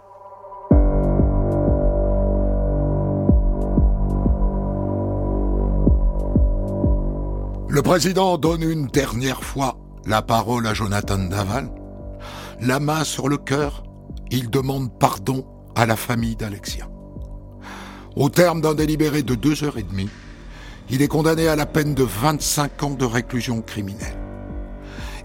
[7.68, 11.70] Le président donne une dernière fois la parole à Jonathan Daval.
[12.62, 13.84] La main sur le cœur,
[14.32, 16.88] il demande pardon à la famille d'Alexia.
[18.16, 20.10] Au terme d'un délibéré de deux heures et demie,
[20.90, 24.18] il est condamné à la peine de 25 ans de réclusion criminelle.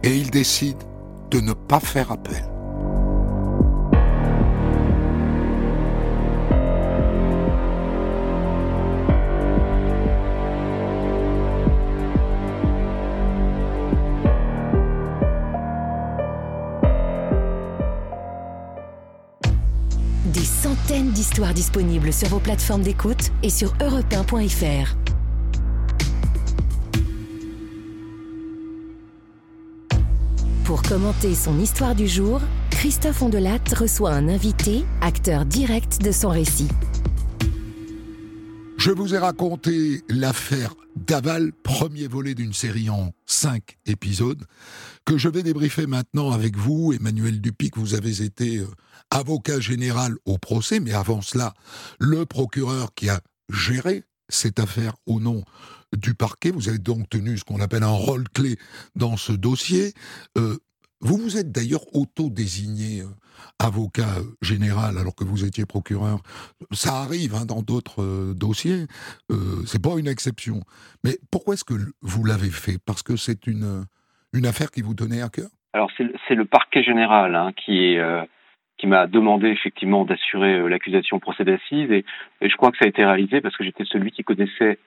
[0.03, 0.79] Et il décide
[1.31, 2.50] de ne pas faire appel.
[21.31, 24.05] D'histoires disponibles sur vos plateformes d'écoute et sur europe
[30.65, 32.41] Pour commenter son histoire du jour,
[32.71, 36.69] Christophe Ondelat reçoit un invité, acteur direct de son récit.
[38.77, 44.45] Je vous ai raconté l'affaire Daval, premier volet d'une série en cinq épisodes,
[45.05, 47.77] que je vais débriefer maintenant avec vous, Emmanuel Dupic.
[47.77, 48.67] Vous avez été euh,
[49.11, 51.55] avocat général au procès, mais avant cela,
[51.99, 53.21] le procureur qui a
[53.53, 55.43] géré cette affaire au nom
[55.97, 56.51] du parquet.
[56.51, 58.57] Vous avez donc tenu ce qu'on appelle un rôle clé
[58.95, 59.93] dans ce dossier.
[60.39, 60.57] Euh,
[61.01, 63.07] vous vous êtes d'ailleurs auto-désigné euh,
[63.59, 66.21] avocat général alors que vous étiez procureur.
[66.73, 68.87] Ça arrive hein, dans d'autres euh, dossiers,
[69.33, 70.61] euh, c'est pas une exception.
[71.03, 72.79] Mais pourquoi est-ce que vous l'avez fait?
[72.85, 73.87] Parce que c'est une,
[74.35, 75.49] une affaire qui vous tenait à cœur?
[75.73, 77.97] Alors c'est le parquet général hein, qui
[78.81, 82.05] qui m'a demandé effectivement d'assurer l'accusation au procès d'assises et,
[82.41, 84.79] et, je crois que ça a été réalisé parce que j'étais celui qui connaissait,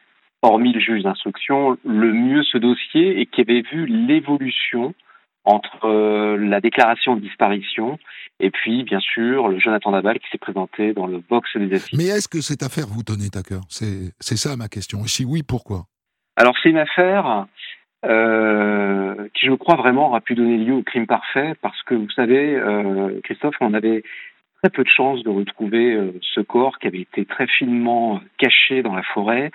[0.41, 4.93] hormis le juge d'instruction, le mieux ce dossier et qui avait vu l'évolution
[5.45, 7.99] entre euh, la déclaration de disparition
[8.39, 11.97] et puis, bien sûr, le Jonathan Daval qui s'est présenté dans le box des assises.
[11.97, 13.61] Mais est-ce que cette affaire vous tenait à cœur?
[13.69, 14.99] C'est ça ma question.
[15.05, 15.85] Et si oui, pourquoi?
[16.35, 17.45] Alors, c'est une affaire
[18.05, 22.09] euh, qui, je crois vraiment, aura pu donner lieu au crime parfait parce que, vous
[22.11, 24.03] savez, euh, Christophe, on avait
[24.61, 28.81] très peu de chances de retrouver euh, ce corps qui avait été très finement caché
[28.81, 29.51] dans la forêt,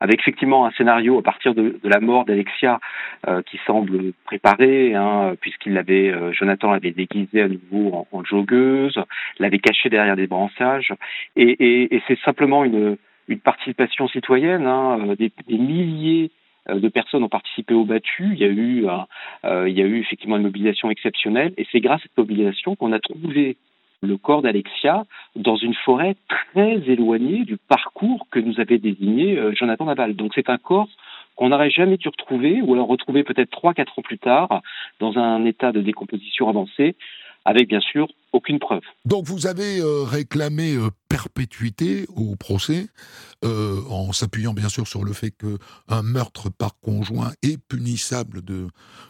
[0.00, 2.80] avec effectivement un scénario à partir de, la mort d'Alexia
[3.28, 8.98] euh, qui semble préparé, hein, puisqu'il l'avait, Jonathan l'avait déguisé à nouveau en, en joggeuse,
[9.38, 10.92] l'avait caché derrière des branchages,
[11.34, 12.96] et, et, et c'est simplement une,
[13.28, 16.30] une participation citoyenne, hein, des, des milliers
[16.68, 18.30] de personnes ont participé au battu.
[18.32, 18.86] Il y a eu,
[19.44, 22.76] euh, il y a eu effectivement une mobilisation exceptionnelle, et c'est grâce à cette mobilisation
[22.76, 23.56] qu'on a trouvé
[24.02, 25.04] le corps d'Alexia
[25.34, 30.14] dans une forêt très éloignée du parcours que nous avait désigné euh, Jonathan Naval.
[30.14, 30.88] Donc c'est un corps
[31.34, 34.62] qu'on n'aurait jamais dû retrouver, ou alors retrouver peut-être trois, quatre ans plus tard,
[35.00, 36.96] dans un état de décomposition avancée,
[37.46, 38.82] avec bien sûr aucune preuve.
[39.06, 42.86] Donc vous avez euh, réclamé euh, perpétuité au procès,
[43.44, 48.66] euh, en s'appuyant bien sûr sur le fait qu'un meurtre par conjoint est punissable de,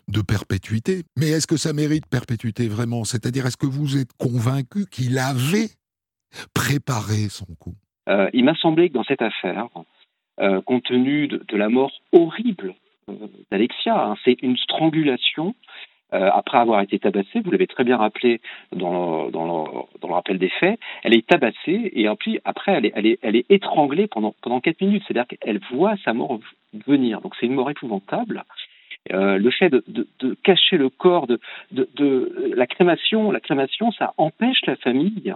[0.09, 1.03] de perpétuité.
[1.16, 3.05] Mais est-ce que ça mérite perpétuité vraiment?
[3.05, 5.70] C'est-à-dire, est-ce que vous êtes convaincu qu'il avait
[6.55, 7.74] préparé son coup?
[8.32, 9.66] Il m'a semblé que dans cette affaire,
[10.64, 12.74] compte tenu de, la mort horrible
[13.51, 15.57] d'Alexia, hein, c'est une strangulation
[16.15, 18.41] euh, après avoir été tabassée, vous l'avez très bien rappelé
[18.73, 22.93] dans le, dans, le, rappel des faits, elle est tabassée et puis après elle est,
[22.95, 26.39] elle est, elle est étranglée pendant, pendant 4 minutes, c'est-à-dire qu'elle voit sa mort
[26.87, 27.21] venir.
[27.21, 28.45] Donc c'est une mort épouvantable.
[29.13, 31.39] Euh, le fait de, de, de, cacher le corps, de,
[31.71, 35.33] de, de, la crémation, la crémation, ça empêche la famille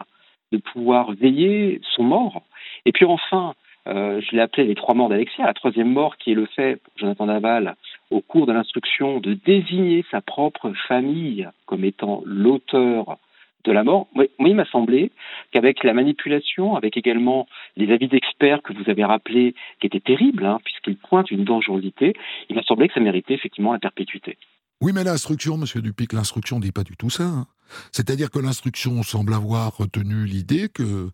[0.52, 2.42] de pouvoir veiller son mort.
[2.84, 3.54] Et puis enfin,
[3.86, 6.76] euh, je l'ai appelé les trois morts d'Alexia, la troisième mort qui est le fait,
[6.76, 7.76] pour Jonathan Daval,
[8.10, 13.18] au cours de l'instruction, de désigner sa propre famille comme étant l'auteur
[13.64, 14.06] de la mort.
[14.14, 15.12] Moi, il m'a semblé
[15.52, 20.44] qu'avec la manipulation, avec également les avis d'experts que vous avez rappelés, qui étaient terribles,
[20.44, 22.14] hein, puisqu'ils pointent une dangerosité,
[22.48, 24.36] il m'a semblé que ça méritait effectivement la perpétuité.
[24.80, 27.24] Oui, mais l'instruction, Monsieur Dupic, l'instruction ne dit pas du tout ça.
[27.24, 27.46] Hein.
[27.92, 31.10] C'est-à-dire que l'instruction semble avoir retenu l'idée que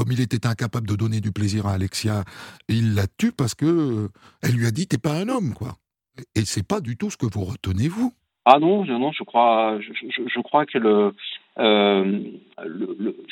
[0.00, 2.24] comme il était incapable de donner du plaisir à Alexia,
[2.68, 4.08] il la tue parce que euh,
[4.42, 5.76] elle lui a dit t'es pas un homme, quoi.
[6.34, 8.10] Et c'est pas du tout ce que vous retenez vous.
[8.46, 11.12] Ah non, non, je crois, je, crois que le,
[11.58, 12.20] euh,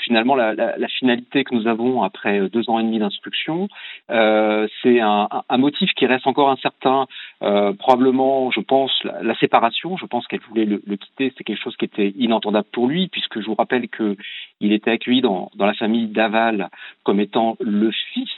[0.05, 3.69] finalement la, finalité que nous avons après deux ans et demi d'instruction,
[4.11, 7.07] euh, c'est un, motif qui reste encore incertain.
[7.43, 9.97] Euh, probablement, je pense, la, séparation.
[9.97, 11.33] Je pense qu'elle voulait le, quitter.
[11.37, 14.17] C'est quelque chose qui était inentendable pour lui, puisque je vous rappelle que
[14.61, 16.69] il était accueilli dans, dans la famille d'Aval
[17.05, 18.31] comme étant le fils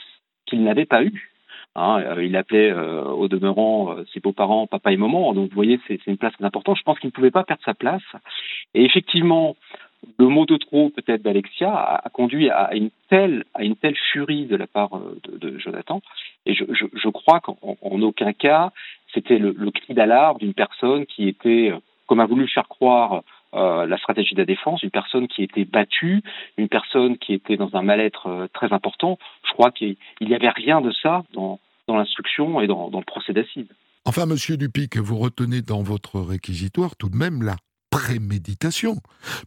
[0.45, 1.30] qu'il n'avait pas eu.
[1.75, 5.33] Hein, euh, il appelait euh, au demeurant euh, ses beaux-parents papa et maman.
[5.33, 6.77] Donc vous voyez, c'est une place très importante.
[6.77, 8.03] Je pense qu'il ne pouvait pas perdre sa place.
[8.73, 9.55] Et effectivement,
[10.19, 13.45] le mot de trop peut-être d'Alexia a, conduit à une telle
[14.11, 14.99] furie de la part
[15.29, 16.01] de, Jonathan.
[16.45, 17.55] Et je crois qu'en
[18.01, 18.71] aucun cas
[19.13, 21.71] c'était le, le, cri d'alarme d'une personne qui était,
[22.07, 23.23] comme a voulu le faire croire
[23.53, 26.21] euh, la stratégie de la défense, une personne qui était battue,
[26.57, 29.17] une personne qui était dans un mal-être euh, très important.
[29.45, 33.67] Je crois qu'il n'y avait rien de ça dans, l'instruction et dans, le procès d'assises.
[34.05, 37.57] Enfin, Monsieur Dupic, vous retenez dans votre réquisitoire tout de même la
[37.89, 38.95] préméditation,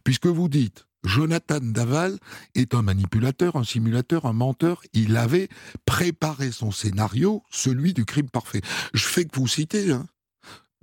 [0.03, 2.17] puisque vous dites Jonathan Daval
[2.53, 4.81] est un manipulateur, un simulateur, un menteur.
[4.93, 5.49] Il avait
[5.85, 8.61] préparé son scénario, celui du crime parfait.
[8.93, 10.05] Je fais que vous citez, hein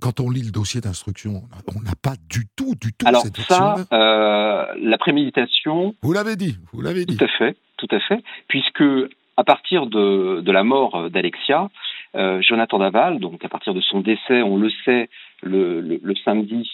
[0.01, 1.43] quand on lit le dossier d'instruction,
[1.75, 5.95] on n'a pas du tout, du tout Alors cette ça, euh, la préméditation.
[6.01, 7.17] Vous l'avez dit, vous l'avez dit.
[7.17, 8.83] Tout à fait, tout à fait, puisque
[9.37, 11.69] à partir de, de la mort d'Alexia,
[12.15, 15.09] euh, Jonathan Daval, donc à partir de son décès, on le sait,
[15.41, 16.69] le, le, le samedi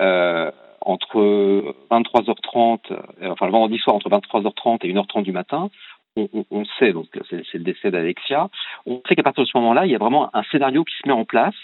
[0.00, 0.50] euh,
[0.80, 5.70] entre 23h30, euh, enfin le vendredi soir entre 23h30 et 1h30 du matin,
[6.16, 8.50] on, sait, donc c'est le décès d'Alexia,
[8.86, 11.08] on sait qu'à partir de ce moment-là, il y a vraiment un scénario qui se
[11.08, 11.54] met en place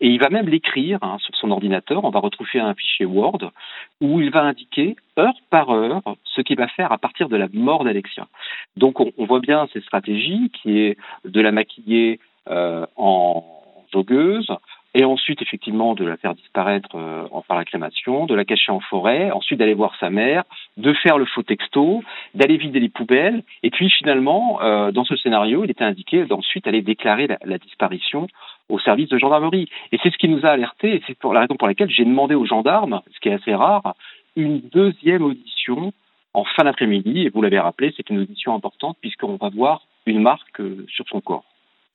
[0.00, 2.04] et il va même l'écrire hein, sur son ordinateur.
[2.04, 3.52] On va retrouver un fichier Word
[4.00, 7.46] où il va indiquer heure par heure ce qu'il va faire à partir de la
[7.52, 8.26] mort d'Alexia.
[8.76, 13.44] Donc on, voit bien ces stratégies qui est de la maquiller euh, en
[13.92, 14.48] joggeuse,
[14.94, 18.80] et ensuite effectivement de la faire disparaître euh, par la crémation, de la cacher en
[18.80, 20.44] forêt, ensuite d'aller voir sa mère,
[20.76, 22.02] de faire le faux texto,
[22.34, 26.66] d'aller vider les poubelles, et puis finalement, euh, dans ce scénario, il était indiqué d'ensuite
[26.66, 28.26] aller déclarer la, disparition
[28.68, 29.68] au service de gendarmerie.
[29.92, 32.04] Et c'est ce qui nous a alertés, et c'est pour la raison pour laquelle j'ai
[32.04, 33.94] demandé aux gendarmes, ce qui est assez rare,
[34.36, 35.92] une deuxième audition
[36.34, 40.20] en fin d'après-midi, et vous l'avez rappelé, c'est une audition importante puisqu'on va voir une
[40.20, 41.44] marque euh, sur son corps.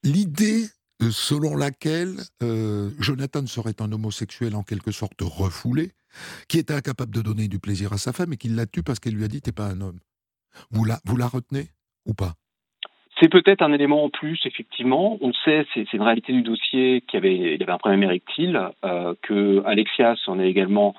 [0.04, 0.68] L'idée
[1.02, 5.92] selon laquelle euh, Jonathan serait un homosexuel en quelque sorte refoulé,
[6.48, 9.00] qui était incapable de donner du plaisir à sa femme et qui l'a tué parce
[9.00, 10.00] qu'elle lui a dit t'es pas un homme.
[10.72, 11.68] Vous la, vous la retenez
[12.06, 12.34] ou pas?
[13.20, 15.18] C'est peut-être un élément en plus, effectivement.
[15.22, 19.16] On sait, c'est une réalité du dossier qu'il y avait, avait un problème érectile, euh,
[19.24, 20.94] que Alexias en a également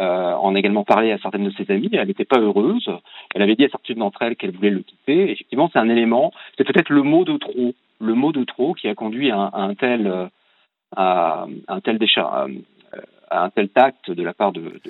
[0.00, 1.90] euh, en a également parlé à certaines de ses amies.
[1.92, 2.90] Elle n'était pas heureuse.
[3.34, 5.30] Elle avait dit à certaines d'entre elles qu'elle voulait le quitter.
[5.30, 6.32] Effectivement, c'est un élément.
[6.56, 9.74] C'est peut-être le mot de trop le mot de trop qui a conduit à, un
[9.74, 10.26] tel euh,
[10.94, 12.46] à, un tel à,
[13.30, 14.80] un tel tact de la part de,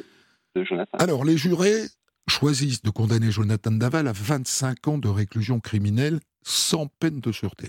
[0.57, 0.99] Jonathan.
[0.99, 1.83] Alors les jurés
[2.29, 7.69] choisissent de condamner Jonathan Daval à 25 ans de réclusion criminelle sans peine de sûreté.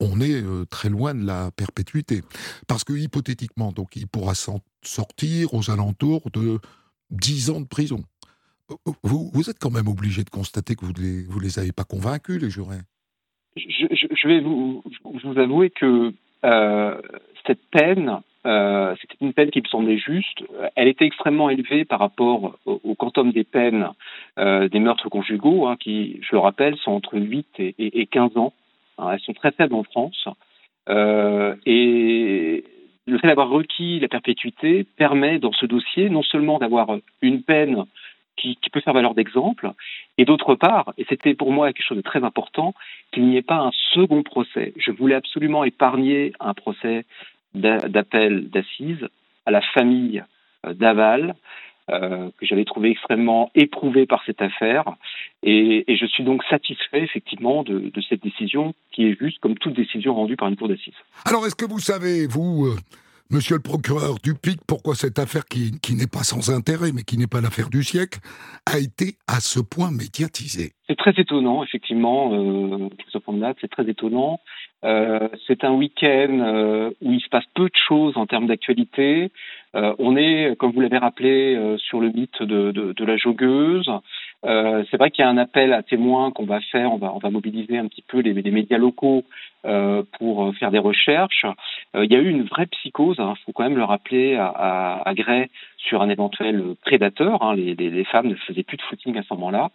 [0.00, 2.22] On est euh, très loin de la perpétuité.
[2.68, 4.34] Parce que hypothétiquement, donc, il pourra
[4.82, 6.58] sortir aux alentours de
[7.10, 8.02] 10 ans de prison.
[9.02, 12.42] Vous, vous êtes quand même obligé de constater que vous ne les, avez pas convaincus,
[12.42, 12.80] les jurés
[13.56, 16.12] je, je, vais vous, vous avouer que
[16.44, 17.00] euh,
[17.46, 20.44] cette peine euh, c'était une peine qui me semblait juste.
[20.76, 23.88] Elle était extrêmement élevée par rapport au, quantum des peines
[24.38, 28.36] euh, des meurtres conjugaux, hein, qui, je le rappelle, sont entre 8 et, et, 15
[28.36, 28.52] ans.
[28.98, 30.28] Hein, elles sont très faibles en France.
[30.88, 32.64] Euh, et
[33.06, 37.84] le fait d'avoir requis la perpétuité permet, dans ce dossier, non seulement d'avoir une peine
[38.36, 39.72] qui, peut faire valeur d'exemple,
[40.18, 42.74] et d'autre part, et c'était pour moi quelque chose de très important,
[43.12, 44.74] qu'il n'y ait pas un second procès.
[44.76, 47.06] Je voulais absolument épargner un procès
[47.54, 49.08] d'appel d'assises
[49.46, 50.22] à la famille
[50.66, 51.34] euh, d'Aval,
[51.90, 54.84] euh, que j'avais trouvé extrêmement éprouvé par cette affaire.
[55.42, 59.56] Et, et je suis donc satisfait effectivement de, de, cette décision qui est juste comme
[59.56, 60.94] toute décision rendue par une cour d'assises.
[61.24, 62.76] Alors est-ce que vous savez, vous, euh,
[63.28, 67.18] Monsieur le procureur Dupic, pourquoi cette affaire qui, qui n'est pas sans intérêt, mais qui
[67.18, 68.20] n'est pas l'affaire du siècle,
[68.72, 70.70] a été à ce point médiatisée?
[70.86, 72.88] C'est très étonnant, effectivement, euh,
[73.60, 74.40] c'est très étonnant.
[74.84, 79.32] Euh, c'est un week-end euh, où il se passe peu de choses en termes d'actualité.
[79.76, 83.90] Euh, on est, comme vous l'avez rappelé, euh, sur le mythe de, la joggeuse.
[84.44, 86.92] Euh, c'est vrai qu'il y a un appel à témoins qu'on va faire.
[86.92, 89.24] On va, mobiliser un petit peu les, médias locaux
[90.18, 91.44] pour faire des recherches.
[91.94, 95.12] il y a eu une vraie psychose, il hein, faut quand même le rappeler, à,
[95.16, 97.42] Grès sur un éventuel prédateur.
[97.42, 97.56] Hein.
[97.56, 99.70] Les, femmes ne faisaient plus de footing à ce moment-là.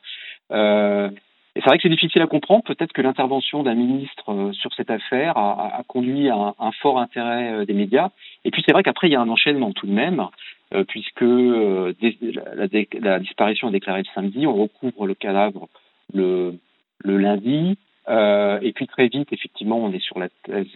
[1.56, 2.64] Et c'est vrai que c'est difficile à comprendre.
[2.64, 7.52] Peut-être que l'intervention d'un ministre euh, sur cette affaire a, conduit à un, fort intérêt
[7.52, 8.10] euh, des médias.
[8.46, 10.26] Et puis c'est vrai qu'après il y a un enchaînement tout de même,
[10.74, 15.68] euh, puisque la, disparition est déclarée le samedi, on recouvre le cadavre
[16.14, 16.58] le,
[17.04, 17.78] lundi,
[18.08, 20.68] et puis très vite effectivement on est sur la thèse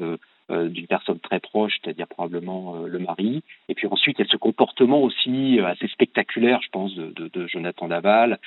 [0.49, 3.43] d'une personne très proche, c'est-à-dire probablement le mari.
[3.67, 7.47] Et puis ensuite, il y a ce comportement aussi assez spectaculaire, je pense, de, de
[7.47, 8.39] Jonathan Daval,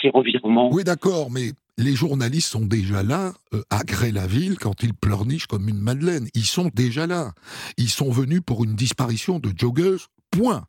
[0.00, 0.70] ces revirements.
[0.72, 3.32] Oui, d'accord, mais les journalistes sont déjà là,
[3.70, 6.28] à Grès-la-Ville, quand ils pleurnichent comme une madeleine.
[6.34, 7.32] Ils sont déjà là.
[7.78, 10.64] Ils sont venus pour une disparition de joggeuse, point.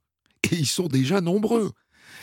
[0.51, 1.71] Et ils sont déjà nombreux.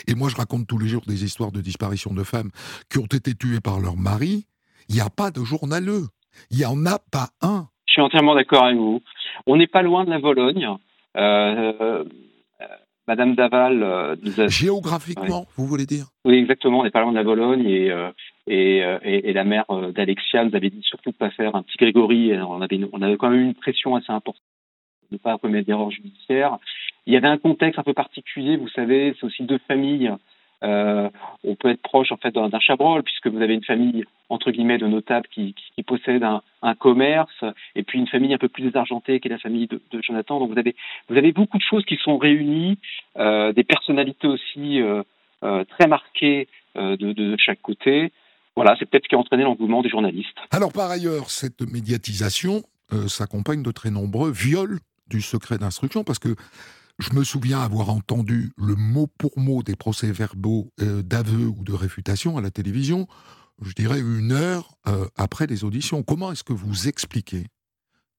[0.09, 2.51] Et moi, je raconte tous les jours des histoires de disparition de femmes
[2.91, 4.47] qui ont été tuées par leur mari.
[4.89, 6.07] Il n'y a pas de journaleux.
[6.51, 7.69] Il n'y en a pas un.
[7.87, 9.01] Je suis entièrement d'accord avec vous.
[9.47, 10.67] On n'est pas loin de la Vologne.
[11.17, 12.05] Euh, euh
[13.09, 14.49] Madame Daval euh, a...
[14.49, 16.07] Géographiquement, vous voulez dire?
[16.25, 16.81] Oui, exactement.
[16.81, 18.11] On n'est pas loin de la Vologne et, euh,
[18.47, 21.79] et, et, et, la mère d'Alexia nous avait dit surtout de pas faire un petit
[21.79, 22.33] Grégory.
[22.37, 24.43] On avait, on avait quand même une pression assez importante
[25.11, 26.59] de ne pas commettre d'erreurs judiciaires.
[27.07, 30.13] Il y avait un contexte un peu particulier, vous savez, c'est aussi deux familles
[30.63, 31.09] euh,
[31.45, 34.79] on peut être proche en fait d'un chabrol puisque vous avez une famille entre guillemets
[34.79, 35.55] de notables qui,
[35.87, 37.45] possède un, commerce
[37.75, 40.39] et puis une famille un peu plus désargentée qui est la famille de, Jonathan.
[40.39, 40.77] Donc vous avez
[41.09, 42.79] vous avez beaucoup de choses qui sont réunies,
[43.19, 45.03] euh, des personnalités aussi euh,
[45.43, 48.13] très marquées de, de, chaque côté.
[48.57, 50.39] Voilà, c'est peut-être ce qui a entraîné l'engouement des journalistes.
[50.51, 52.63] Alors par ailleurs, cette médiatisation
[53.09, 56.37] s'accompagne de très nombreux viols du secret d'instruction parce que
[57.03, 61.73] je me souviens avoir entendu le mot pour mot des procès-verbaux euh, d'aveu ou de
[61.73, 63.07] réfutation à la télévision,
[63.61, 66.03] je dirais une heure euh, après les auditions.
[66.03, 67.47] Comment est-ce que vous expliquez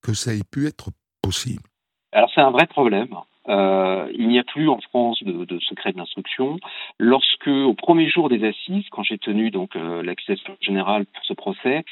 [0.01, 0.89] que ça ait pu être
[1.21, 1.63] possible?
[2.11, 3.15] Alors c'est un vrai problème.
[3.49, 6.57] Euh, il n'y a plus en France de, de secret d'instruction.
[6.99, 11.33] Lorsque, au premier jour des assises, quand j'ai tenu donc euh, l'accusation générale pour ce
[11.33, 11.83] procès,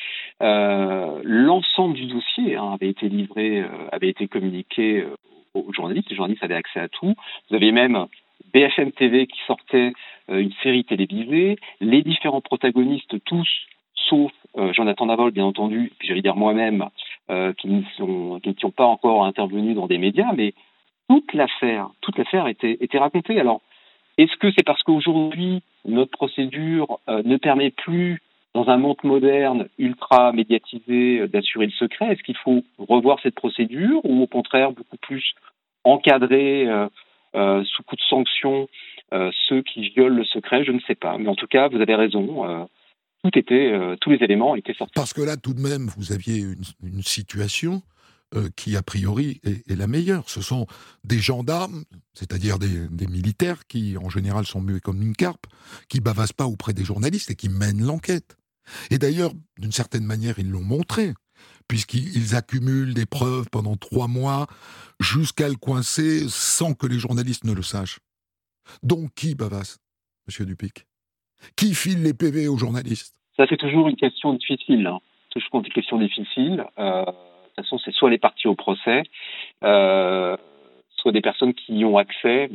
[0.41, 5.05] euh, l'ensemble du dossier hein, avait été livré, avait été communiqué
[5.53, 6.09] aux journalistes.
[6.09, 7.13] Les journalistes avaient accès à tout.
[7.49, 8.07] Vous aviez même
[8.53, 9.93] BFM TV qui sortait
[10.29, 11.57] euh, une série télévisée.
[11.79, 13.49] Les différents protagonistes, tous,
[14.09, 16.89] sauf euh, Jonathan Davol, bien entendu, puis j'allais dire moi-même,
[17.29, 20.53] euh, qui n'ont pas encore intervenu dans des médias, mais
[21.07, 23.39] toute l'affaire, toute l'affaire était, racontée.
[23.39, 23.61] Alors,
[24.17, 28.21] est-ce que c'est parce qu'aujourd'hui notre procédure ne permet plus
[28.53, 33.35] dans un monde moderne ultra médiatisé euh, d'assurer le secret Est-ce qu'il faut revoir cette
[33.35, 35.23] procédure ou au contraire beaucoup plus
[35.83, 36.87] encadrer euh,
[37.35, 38.67] euh, sous coup de sanction
[39.49, 40.63] ceux qui violent le secret?
[40.63, 41.17] Je ne sais pas.
[41.17, 42.65] Mais en tout cas, vous avez raison.
[43.25, 44.93] Tout était, tous les éléments étaient sortis.
[44.95, 47.81] Parce que là, tout de même, vous aviez une, situation
[48.55, 50.29] qui a priori est, est, la meilleure.
[50.29, 50.65] Ce sont
[51.03, 51.83] des gendarmes,
[52.13, 55.45] c'est-à-dire des, des, militaires qui en général sont muets comme une carpe,
[55.89, 58.37] qui bavassent pas auprès des journalistes et qui mènent l'enquête.
[58.89, 61.13] Et d'ailleurs, d'une certaine manière, ils l'ont montré,
[61.67, 64.47] puisqu'ils accumulent des preuves pendant trois mois
[64.99, 67.99] jusqu'à le coincer sans que les journalistes ne le sachent.
[68.83, 69.79] Donc qui bavasse,
[70.27, 70.85] Monsieur Dupic?
[71.55, 73.15] Qui file les PV aux journalistes?
[73.37, 74.85] Ça, c'est toujours une question difficile.
[74.85, 74.99] Hein.
[75.31, 76.65] Toujours une question difficile.
[76.77, 79.03] Euh, de toute façon, c'est soit les parties au procès,
[79.63, 80.37] euh,
[80.97, 82.49] soit des personnes qui y ont accès.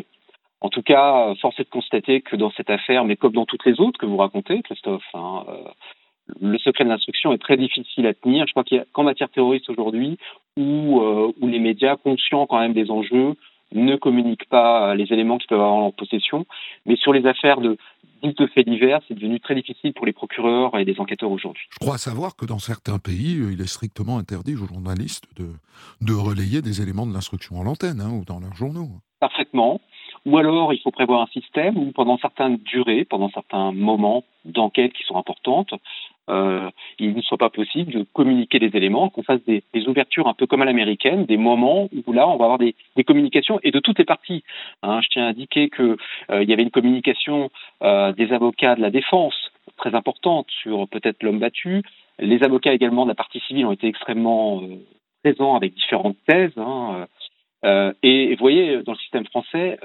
[0.61, 3.65] En tout cas, force est de constater que dans cette affaire, mais comme dans toutes
[3.67, 5.69] les autres que vous racontez, Christophe, hein, euh,
[6.41, 8.47] le secret de l'instruction est très difficile à tenir.
[8.47, 10.19] Je crois qu'en matière terroriste aujourd'hui,
[10.57, 11.01] où,
[11.41, 13.35] où les médias, conscients quand même des enjeux,
[13.73, 16.47] ne communiquent pas les éléments qu'ils peuvent avoir en possession.
[16.87, 17.77] Mais sur les affaires de
[18.23, 21.65] de faits divers, c'est devenu très difficile pour les procureurs et les enquêteurs aujourd'hui.
[21.71, 25.47] Je crois savoir que dans certains pays, il est strictement interdit aux journalistes de,
[26.01, 28.89] de relayer des éléments de l'instruction en l'antenne hein, ou dans leurs journaux.
[29.21, 29.81] Parfaitement.
[30.27, 34.93] Ou alors, il faut prévoir un système où, pendant certaines durées, pendant certains moments d'enquête
[34.93, 35.73] qui sont importantes,
[36.29, 40.35] euh, il ne soit pas possible de communiquer des éléments, qu'on fasse des, ouvertures un
[40.35, 42.75] peu comme à l'américaine, des moments où là, on va avoir des,
[43.07, 44.43] communications et de toutes les parties.
[44.83, 45.97] Hein, je tiens à indiquer qu'il
[46.31, 47.51] euh, y avait une communication
[47.83, 49.35] euh, des avocats de la défense
[49.77, 51.83] très importante sur peut-être l'homme battu.
[52.19, 54.63] Les avocats également de la partie civile ont été extrêmement
[55.23, 56.57] présents avec différentes thèses.
[56.57, 57.07] Hein,
[58.03, 59.79] et, vous voyez, dans le système français,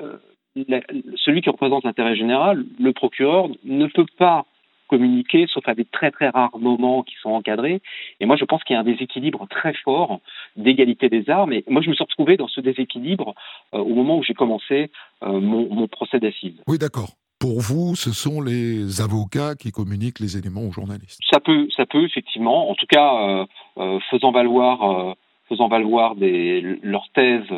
[0.55, 4.45] celui qui représente l'intérêt général, le procureur, ne peut pas
[4.91, 7.81] communiquer, sauf à des très très rares moments qui sont encadrés.
[8.19, 10.19] Et moi, je pense qu'il y a un déséquilibre très fort
[10.57, 11.53] d'égalité des armes.
[11.53, 13.33] Et moi, je me suis retrouvé dans ce déséquilibre
[13.73, 14.91] euh, au moment où j'ai commencé
[15.23, 16.61] euh, mon, procès d'assises.
[16.67, 17.09] Oui, d'accord.
[17.41, 21.19] Pour vous, ce sont les avocats qui communiquent les éléments aux journalistes.
[21.29, 22.69] Ça peut, ça peut effectivement.
[22.69, 23.45] En tout cas,
[23.77, 25.15] euh, faisant valoir,
[25.49, 27.51] faisant valoir des, leurs thèses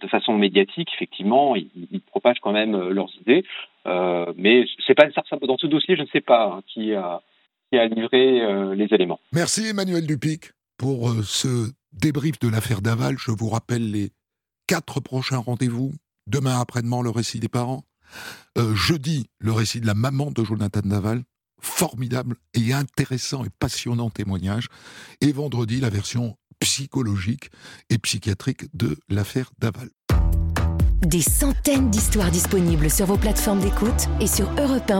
[0.00, 3.44] de façon médiatique, effectivement, ils, propagent quand même euh, leurs idées.
[3.86, 5.06] Euh, mais c'est pas
[5.42, 7.22] dans ce dossier, je ne sais pas hein, qui, a,
[7.70, 9.20] qui a livré euh, les éléments.
[9.32, 13.16] Merci Emmanuel Dupic pour ce débrief de l'affaire Daval.
[13.18, 14.10] Je vous rappelle les
[14.66, 15.92] quatre prochains rendez-vous.
[16.26, 17.84] Demain après-demain, le récit des parents.
[18.74, 21.24] Jeudi, le récit de la maman de Jonathan Daval.
[21.60, 24.68] Formidable et intéressant et passionnant témoignage.
[25.22, 27.50] Et vendredi, la version psychologique
[27.90, 29.90] et psychiatrique de l'affaire Daval.
[31.02, 34.90] Des centaines d'histoires disponibles sur vos plateformes d'écoute et sur europe